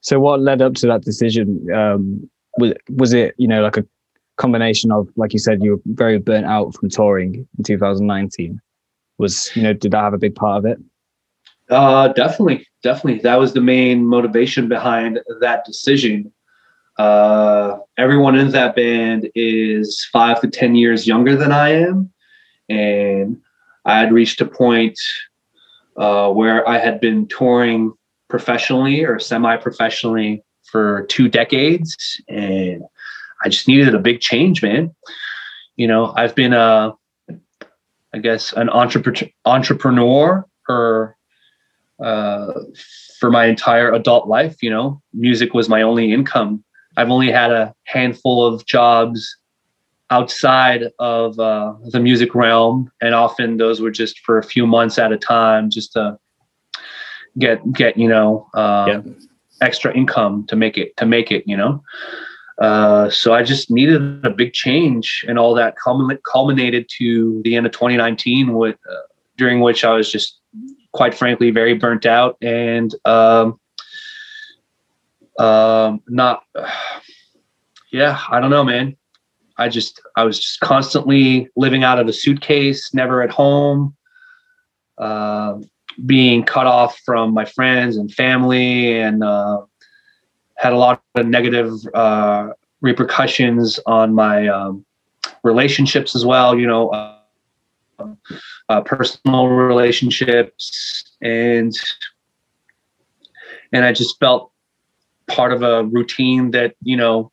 [0.00, 1.66] so what led up to that decision?
[1.74, 3.84] Um, was, was it you know like a
[4.36, 8.58] combination of like you said you were very burnt out from touring in 2019
[9.18, 10.78] was you know did that have a big part of it?
[11.68, 13.20] Uh, definitely, definitely.
[13.20, 16.32] That was the main motivation behind that decision.
[17.00, 22.12] Uh, everyone in that band is five to 10 years younger than I am.
[22.68, 23.40] And
[23.86, 24.98] I had reached a point
[25.96, 27.94] uh, where I had been touring
[28.28, 32.20] professionally or semi professionally for two decades.
[32.28, 32.82] And
[33.42, 34.94] I just needed a big change, man.
[35.76, 36.92] You know, I've been a,
[38.12, 41.16] I guess, an entrepreneur entrepreneur for
[42.04, 42.52] uh,
[43.18, 44.62] for my entire adult life.
[44.62, 46.62] You know, music was my only income.
[46.96, 49.36] I've only had a handful of jobs
[50.10, 54.98] outside of uh, the music realm, and often those were just for a few months
[54.98, 56.18] at a time, just to
[57.38, 59.00] get get you know uh,
[59.60, 61.44] extra income to make it to make it.
[61.46, 61.82] You know,
[62.60, 67.66] uh, so I just needed a big change, and all that culminated to the end
[67.66, 68.94] of 2019, with uh,
[69.36, 70.40] during which I was just
[70.92, 73.60] quite frankly very burnt out and um,
[75.40, 76.44] um, not.
[77.92, 78.96] yeah, I don't know, man.
[79.56, 83.94] I just I was just constantly living out of a suitcase, never at home,
[84.98, 85.58] uh,
[86.06, 89.62] being cut off from my friends and family, and uh,
[90.56, 92.48] had a lot of negative uh,
[92.80, 94.84] repercussions on my um,
[95.42, 96.58] relationships as well.
[96.58, 97.18] You know, uh,
[98.68, 101.74] uh, personal relationships, and
[103.72, 104.49] and I just felt
[105.30, 107.32] part of a routine that you know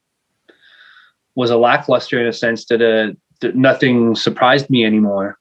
[1.36, 5.38] was a lackluster in a sense that, uh, that nothing surprised me anymore.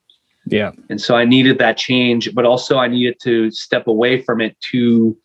[0.47, 0.73] Yeah.
[0.91, 4.57] And so I needed that change, but also I needed to step away from it
[4.73, 5.17] to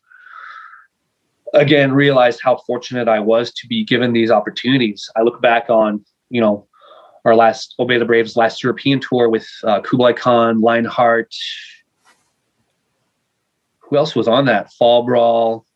[1.52, 5.08] again realize how fortunate I was to be given these opportunities.
[5.14, 6.66] I look back on, you know,
[7.26, 11.32] our last Obey the Braves last European tour with uh, Kublai Khan, Lionheart.
[13.80, 14.72] Who else was on that?
[14.72, 15.66] Fall Brawl.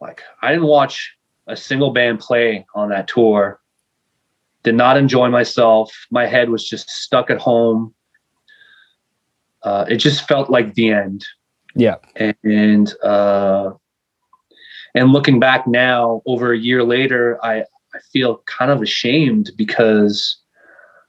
[0.00, 1.16] Like I didn't watch
[1.46, 3.60] a single band play on that tour
[4.66, 5.94] did not enjoy myself.
[6.10, 7.94] My head was just stuck at home.
[9.62, 11.24] Uh, it just felt like the end.
[11.76, 11.94] Yeah.
[12.16, 13.74] And uh,
[14.96, 20.36] and looking back now, over a year later, I I feel kind of ashamed because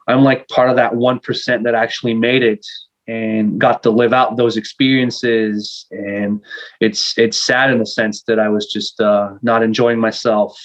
[0.07, 2.63] I'm like part of that one percent that actually made it
[3.07, 5.85] and got to live out those experiences.
[5.91, 6.41] And
[6.81, 10.57] it's it's sad in the sense that I was just uh, not enjoying myself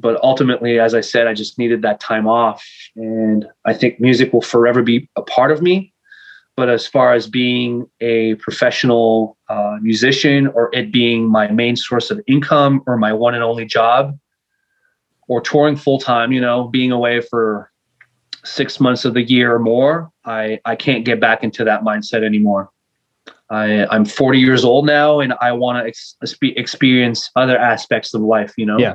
[0.00, 2.64] but ultimately, as I said, I just needed that time off.
[2.96, 5.92] And I think music will forever be a part of me.
[6.56, 12.10] But as far as being a professional uh, musician or it being my main source
[12.10, 14.18] of income or my one and only job
[15.28, 17.70] or touring full time, you know, being away for
[18.44, 22.24] six months of the year or more, I, I can't get back into that mindset
[22.24, 22.70] anymore.
[23.48, 28.20] I, I'm 40 years old now and I want to ex- experience other aspects of
[28.20, 28.78] life, you know?
[28.78, 28.94] Yeah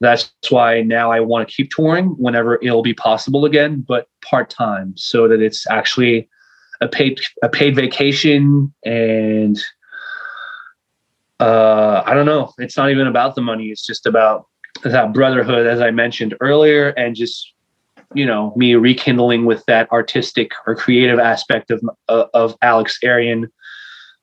[0.00, 4.48] that's why now I want to keep touring whenever it'll be possible again, but part
[4.48, 6.28] time, so that it's actually
[6.80, 9.58] a paid a paid vacation and
[11.38, 12.52] uh, I don't know.
[12.58, 13.66] It's not even about the money.
[13.66, 14.46] It's just about
[14.84, 17.52] that brotherhood, as I mentioned earlier, and just
[18.14, 23.46] you know me rekindling with that artistic or creative aspect of uh, of Alex Erian,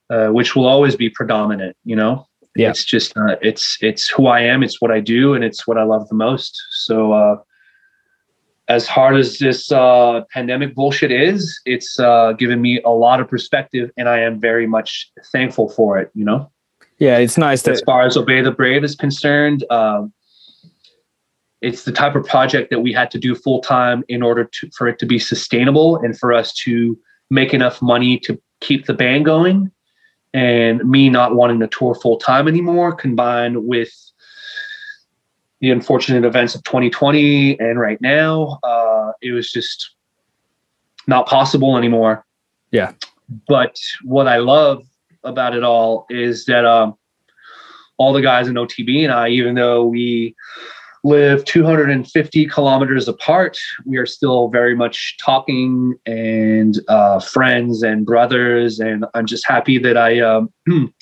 [0.10, 1.76] uh, which will always be predominant.
[1.84, 2.70] You know, yeah.
[2.70, 4.64] it's just uh, it's it's who I am.
[4.64, 6.60] It's what I do, and it's what I love the most.
[6.72, 7.38] So uh,
[8.68, 13.30] as hard as this uh, pandemic bullshit is, it's uh, given me a lot of
[13.30, 16.12] perspective, and I am very much thankful for it.
[16.14, 16.52] You know.
[17.00, 17.68] Yeah, it's nice.
[17.68, 20.12] As far as Obey the Brave is concerned, um,
[21.62, 24.70] it's the type of project that we had to do full time in order to
[24.72, 26.98] for it to be sustainable and for us to
[27.30, 29.72] make enough money to keep the band going
[30.34, 33.92] and me not wanting to tour full time anymore, combined with
[35.60, 39.96] the unfortunate events of 2020 and right now, uh, it was just
[41.08, 42.26] not possible anymore.
[42.72, 42.94] Yeah.
[43.48, 44.86] But what I love
[45.24, 46.96] about it all is that um,
[47.98, 50.36] all the guys in OTB and I, even though we
[51.08, 58.80] live 250 kilometers apart, we are still very much talking and uh, friends and brothers.
[58.80, 60.52] And I'm just happy that I um,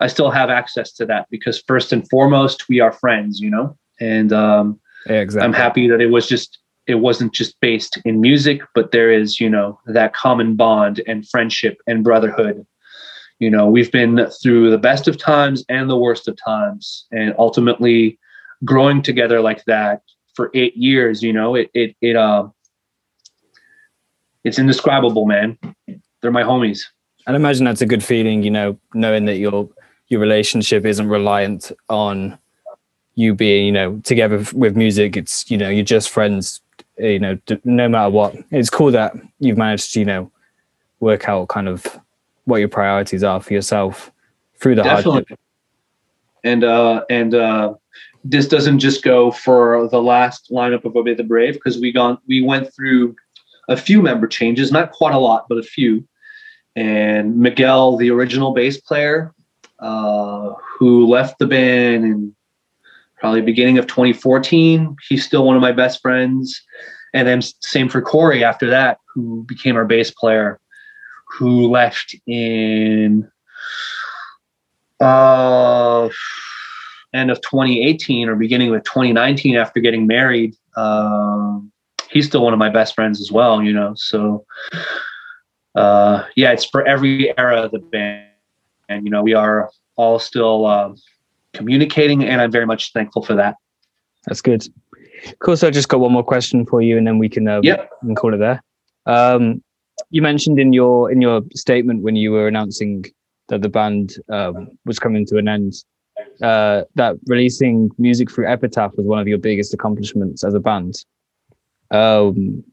[0.00, 3.76] I still have access to that because first and foremost, we are friends, you know.
[4.00, 5.44] And um, yeah, exactly.
[5.44, 9.40] I'm happy that it was just it wasn't just based in music, but there is
[9.40, 12.64] you know that common bond and friendship and brotherhood.
[13.40, 17.34] You know, we've been through the best of times and the worst of times, and
[17.36, 18.18] ultimately
[18.64, 20.02] growing together like that
[20.34, 22.48] for eight years, you know, it it it uh
[24.44, 25.58] it's indescribable, man.
[26.20, 26.80] They're my homies.
[27.26, 29.68] I'd imagine that's a good feeling, you know, knowing that your
[30.08, 32.38] your relationship isn't reliant on
[33.14, 35.16] you being, you know, together with music.
[35.16, 36.60] It's, you know, you're just friends,
[36.98, 38.34] you know, no matter what.
[38.50, 40.30] It's cool that you've managed to, you know,
[41.00, 41.86] work out kind of
[42.44, 44.10] what your priorities are for yourself
[44.56, 45.12] through the Definitely.
[45.12, 45.40] hardship.
[46.42, 47.74] And uh and uh
[48.24, 52.18] this doesn't just go for the last lineup of Obey the Brave because we gone
[52.28, 53.16] we went through
[53.68, 56.06] a few member changes, not quite a lot, but a few.
[56.76, 59.32] And Miguel, the original bass player,
[59.78, 62.34] uh, who left the band in
[63.18, 66.60] probably beginning of 2014, he's still one of my best friends.
[67.12, 70.60] And then same for Corey after that, who became our bass player,
[71.28, 73.30] who left in
[75.00, 76.08] uh,
[77.12, 80.54] end of 2018 or beginning of 2019 after getting married.
[80.76, 81.72] Um,
[82.10, 83.94] he's still one of my best friends as well, you know.
[83.96, 84.44] So
[85.74, 88.26] uh, yeah, it's for every era of the band,
[88.88, 90.92] and you know we are all still uh,
[91.52, 93.56] communicating, and I'm very much thankful for that.
[94.26, 94.66] That's good.
[95.40, 95.56] Cool.
[95.56, 97.90] So I just got one more question for you, and then we can uh, yep.
[98.02, 98.62] we can call it there.
[99.06, 99.62] Um,
[100.10, 103.04] you mentioned in your in your statement when you were announcing
[103.48, 105.74] that the band um, was coming to an end
[106.42, 110.94] uh, that releasing music through Epitaph was one of your biggest accomplishments as a band.
[111.90, 112.64] Um,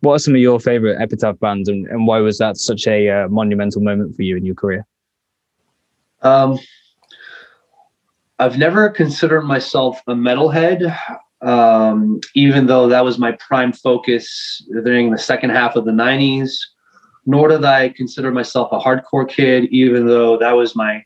[0.00, 3.08] what are some of your favorite Epitaph bands, and, and why was that such a
[3.08, 4.84] uh, monumental moment for you in your career?
[6.22, 6.58] Um,
[8.38, 10.96] I've never considered myself a metalhead,
[11.42, 16.52] um, even though that was my prime focus during the second half of the 90s.
[17.24, 21.04] Nor did I consider myself a hardcore kid, even though that was my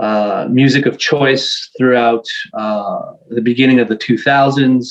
[0.00, 2.24] uh, music of choice throughout
[2.54, 4.86] uh, the beginning of the 2000s.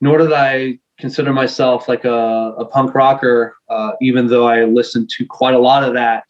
[0.00, 5.10] Nor did I consider myself like a, a punk rocker, uh, even though I listened
[5.16, 6.24] to quite a lot of that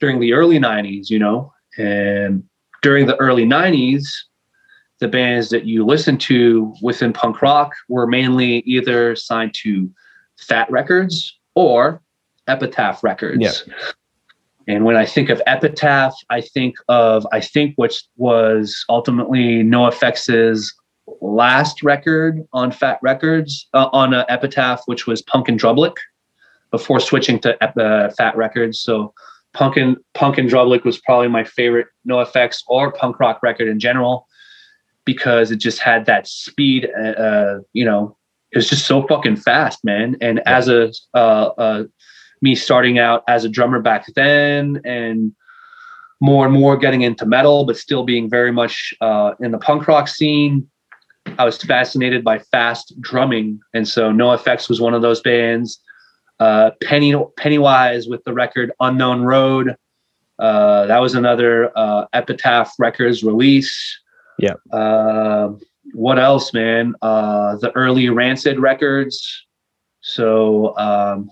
[0.00, 1.52] during the early 90s, you know.
[1.76, 2.42] And
[2.82, 4.06] during the early 90s,
[5.00, 9.90] the bands that you listened to within punk rock were mainly either signed to
[10.38, 12.02] Fat Wreck Chords or
[12.48, 13.64] Epitaph Records.
[13.66, 13.74] Yeah.
[14.68, 19.88] And when I think of Epitaph, I think of I think which was ultimately No
[19.88, 20.74] NOFX's
[21.20, 25.96] last record on Fat Wreck Chords uh, on uh, Epitaph, which was Punk in Drublic,
[26.70, 28.80] before switching to uh, Fat Wreck Chords.
[28.80, 29.12] So
[29.52, 33.80] Punk in Punk in Drublic was probably my favorite NOFX or punk rock record in
[33.80, 34.26] general
[35.04, 36.88] because it just had that speed.
[36.96, 38.16] Uh, uh you know,
[38.52, 40.16] it was just so fucking fast, man.
[40.20, 41.84] And as a, uh, a
[42.42, 45.32] me starting out as a drummer back then and
[46.20, 49.88] more and more getting into metal, but still being very much uh, in the punk
[49.88, 50.68] rock scene.
[51.38, 55.80] I was fascinated by fast drumming, and so NOFX was one of those bands.
[56.38, 59.76] Uh, Penny Pennywise with the record Unknown Road.
[60.38, 64.00] Uh, that was another uh, Epitaph Records release.
[64.38, 64.54] Yeah.
[64.72, 65.50] Uh,
[65.92, 66.94] what else, man?
[67.02, 69.46] Uh, the early Rancid records.
[70.00, 71.30] So um,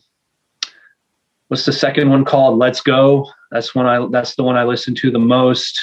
[1.49, 2.59] what's the second one called?
[2.59, 3.28] Let's Go.
[3.51, 5.80] That's one I that's the one I listen to the most.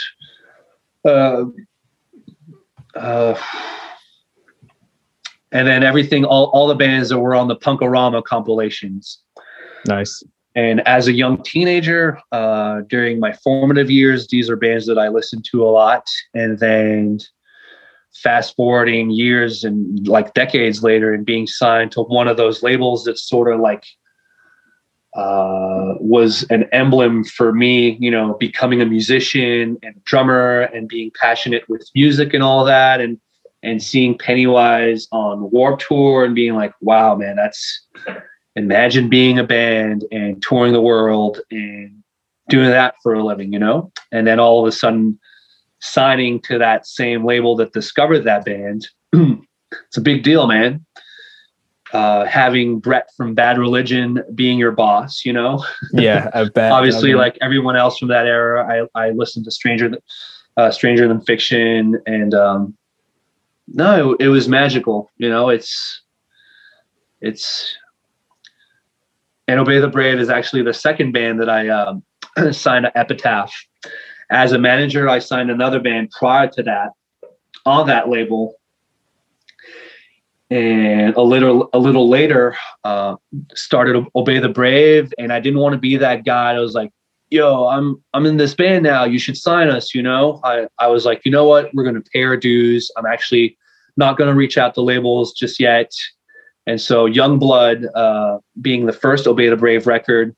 [1.03, 1.45] Uh,
[2.95, 3.39] uh,
[5.51, 9.19] and then everything, all, all the bands that were on the Punk-O-Rama compilations.
[9.87, 10.23] Nice.
[10.55, 15.09] And as a young teenager, uh, during my formative years, these are bands that I
[15.09, 16.07] listened to a lot.
[16.33, 17.19] And then
[18.13, 23.03] fast forwarding years and like decades later and being signed to one of those labels
[23.03, 23.85] that's sort of like
[25.15, 31.09] uh, was an emblem for me, you know, becoming a musician and drummer and being
[31.19, 33.19] passionate with music and all that, and
[33.63, 37.87] and seeing Pennywise on Warped Tour and being like, wow, man, that's
[38.55, 42.03] imagine being a band and touring the world and
[42.49, 45.17] doing that for a living, you know, and then all of a sudden
[45.79, 48.87] signing to that same label that discovered that band.
[49.13, 50.85] it's a big deal, man
[51.93, 55.63] uh, having Brett from Bad Religion being your boss, you know?
[55.93, 56.71] Yeah, I bet.
[56.71, 59.99] Obviously, like everyone else from that era, I, I listened to Stranger Than,
[60.57, 62.77] uh, Stranger Than Fiction, and um,
[63.67, 65.11] no, it, it was magical.
[65.17, 66.01] You know, it's
[67.21, 67.75] it's
[69.47, 72.03] and Obey the Brave is actually the second band that I um,
[72.51, 73.53] signed to Epitaph.
[74.31, 76.89] As a manager, I signed another band prior to that
[77.65, 78.55] on that label
[80.51, 83.15] and a little a little later uh,
[83.53, 86.91] started obey the brave and i didn't want to be that guy i was like
[87.29, 90.39] yo i'm i'm in this band now you should sign us you know?
[90.43, 91.73] I i was like you know what?
[91.73, 92.91] We're going to pay our dues.
[92.97, 93.57] I'm actually
[93.97, 95.91] not going to reach out to labels just yet.
[96.67, 100.35] And so young blood uh, being the first obey the brave record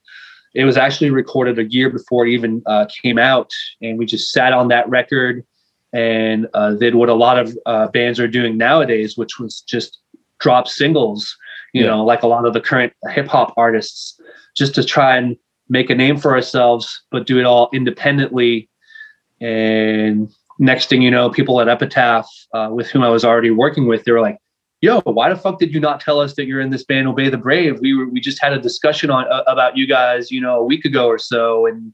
[0.53, 3.51] it was actually recorded a year before it even uh, came out
[3.81, 5.45] and we just sat on that record
[5.93, 9.99] and uh, did what a lot of uh, bands are doing nowadays, which was just
[10.39, 11.35] drop singles,
[11.73, 11.87] you yeah.
[11.87, 14.19] know, like a lot of the current hip hop artists,
[14.55, 15.37] just to try and
[15.69, 18.69] make a name for ourselves, but do it all independently.
[19.41, 20.29] And
[20.59, 24.03] next thing you know, people at Epitaph, uh, with whom I was already working with,
[24.03, 24.37] they were like,
[24.81, 27.29] "Yo, why the fuck did you not tell us that you're in this band, Obey
[27.29, 27.79] the Brave?
[27.79, 30.63] We were we just had a discussion on uh, about you guys, you know, a
[30.63, 31.93] week ago or so, and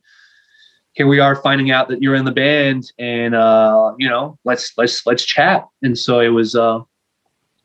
[0.94, 4.74] here we are finding out that you're in the band, and uh, you know, let's
[4.78, 6.80] let's let's chat." And so it was uh,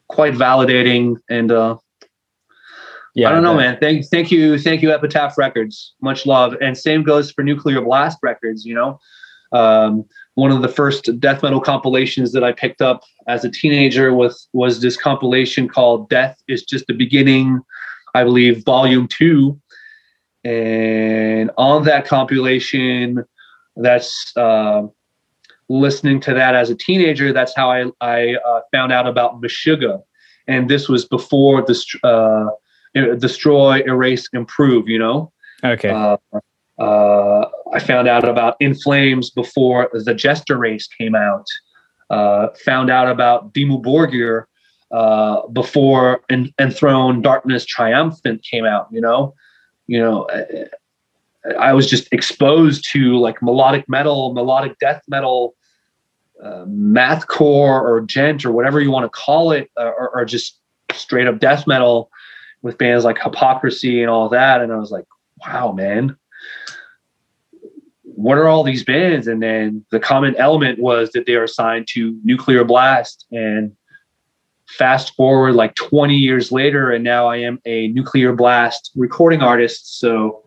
[0.09, 1.77] quite validating, and uh,
[3.15, 3.79] yeah, I don't know, man.
[3.81, 5.95] Thank thank you, thank you, Epitaph Records.
[6.01, 8.65] Much love, and same goes for Nuclear Blast Records.
[8.65, 9.01] You know.
[9.51, 10.05] Um,
[10.35, 14.49] one of the first death metal compilations that I picked up as a teenager was
[14.53, 17.61] was this compilation called "Death Is Just the Beginning,"
[18.15, 19.61] I believe, Volume Two.
[20.49, 23.23] And on that compilation,
[23.77, 24.83] that's uh,
[25.69, 27.35] listening to that as a teenager.
[27.35, 30.01] That's how I I uh, found out about Meshuggah,
[30.47, 34.89] and this was before the uh, destroy, erase, improve.
[34.89, 35.33] You know.
[35.63, 35.91] Okay.
[35.91, 36.17] Uh,
[36.79, 41.47] uh, I found out about In Flames before the Jester race came out.
[42.09, 44.45] Uh, found out about Dimmu Borgir
[44.93, 48.89] uh, before en- Enthroned Darkness Triumphant came out.
[48.91, 49.35] You know,
[49.89, 50.29] you know,
[51.45, 55.57] I, I, was just exposed to like melodic metal, melodic death metal,
[56.43, 60.61] uh, mathcore or djent or whatever you want to call it, uh, or, or just
[60.93, 62.11] straight up death metal
[62.63, 64.61] with bands like Hypocrisy and all that.
[64.61, 65.07] And I was like,
[65.45, 66.17] wow, man
[68.19, 69.29] what are all these bands?
[69.29, 73.25] And then the common element was that they are assigned to Nuclear Blast.
[73.31, 73.77] And
[74.79, 79.99] fast forward like 20 years later, and now I am a Nuclear Blast recording artist.
[79.99, 80.45] So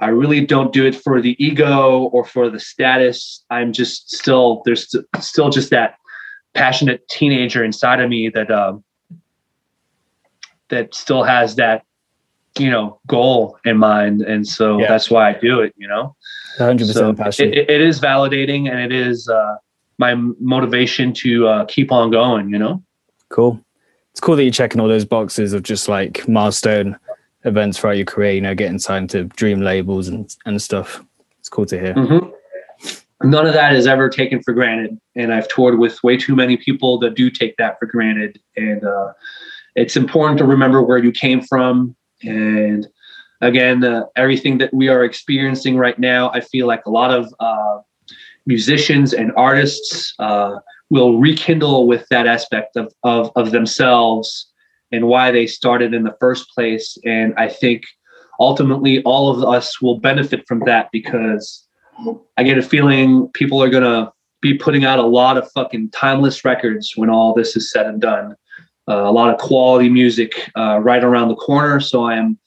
[0.00, 3.44] I really don't do it for the ego or for the status.
[3.50, 5.94] I'm just still, there's still just that
[6.52, 8.82] passionate teenager inside of me that, um,
[10.68, 11.84] that still has that
[12.58, 14.86] you know goal in mind and so yeah.
[14.86, 16.14] that's why i do it you know
[16.58, 19.56] 100% so passion it, it is validating and it is uh,
[19.98, 22.82] my motivation to uh, keep on going you know
[23.34, 23.60] cool.
[24.12, 26.96] It's cool that you're checking all those boxes of just like milestone
[27.44, 31.04] events throughout your career you know getting signed to dream labels and, and stuff.
[31.40, 31.94] It's cool to hear.
[31.94, 33.28] Mm-hmm.
[33.28, 36.56] none of that is ever taken for granted and i've toured with way too many
[36.56, 39.12] people that do take that for granted and uh,
[39.76, 42.86] it's important to remember where you came from and
[43.40, 47.32] again, uh, everything that we are experiencing right now, I feel like a lot of
[47.40, 47.80] uh,
[48.46, 50.56] musicians and artists uh,
[50.90, 54.50] will rekindle with that aspect of, of, of themselves
[54.92, 56.96] and why they started in the first place.
[57.04, 57.82] And I think
[58.38, 61.66] ultimately all of us will benefit from that because
[62.36, 65.90] I get a feeling people are going to be putting out a lot of fucking
[65.90, 68.36] timeless records when all this is said and done
[68.88, 71.80] uh, a lot of quality music uh, right around the corner.
[71.80, 72.38] So I am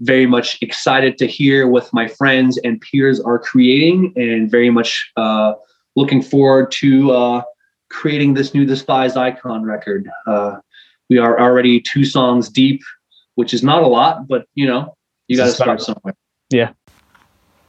[0.00, 5.10] very much excited to hear what my friends and peers are creating, and very much
[5.16, 5.54] uh,
[5.96, 7.42] looking forward to uh,
[7.90, 10.08] creating this new Despised Icon record.
[10.26, 10.58] Uh,
[11.08, 12.82] we are already two songs deep,
[13.34, 14.94] which is not a lot, but you know,
[15.26, 16.14] you got to start somewhere.
[16.50, 16.72] Yeah.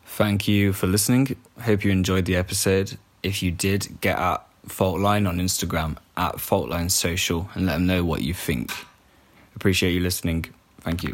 [0.05, 1.35] Thank you for listening.
[1.61, 2.97] Hope you enjoyed the episode.
[3.23, 8.03] If you did, get at Faultline on Instagram at Faultline Social and let them know
[8.03, 8.71] what you think.
[9.55, 10.45] Appreciate you listening.
[10.81, 11.13] Thank you.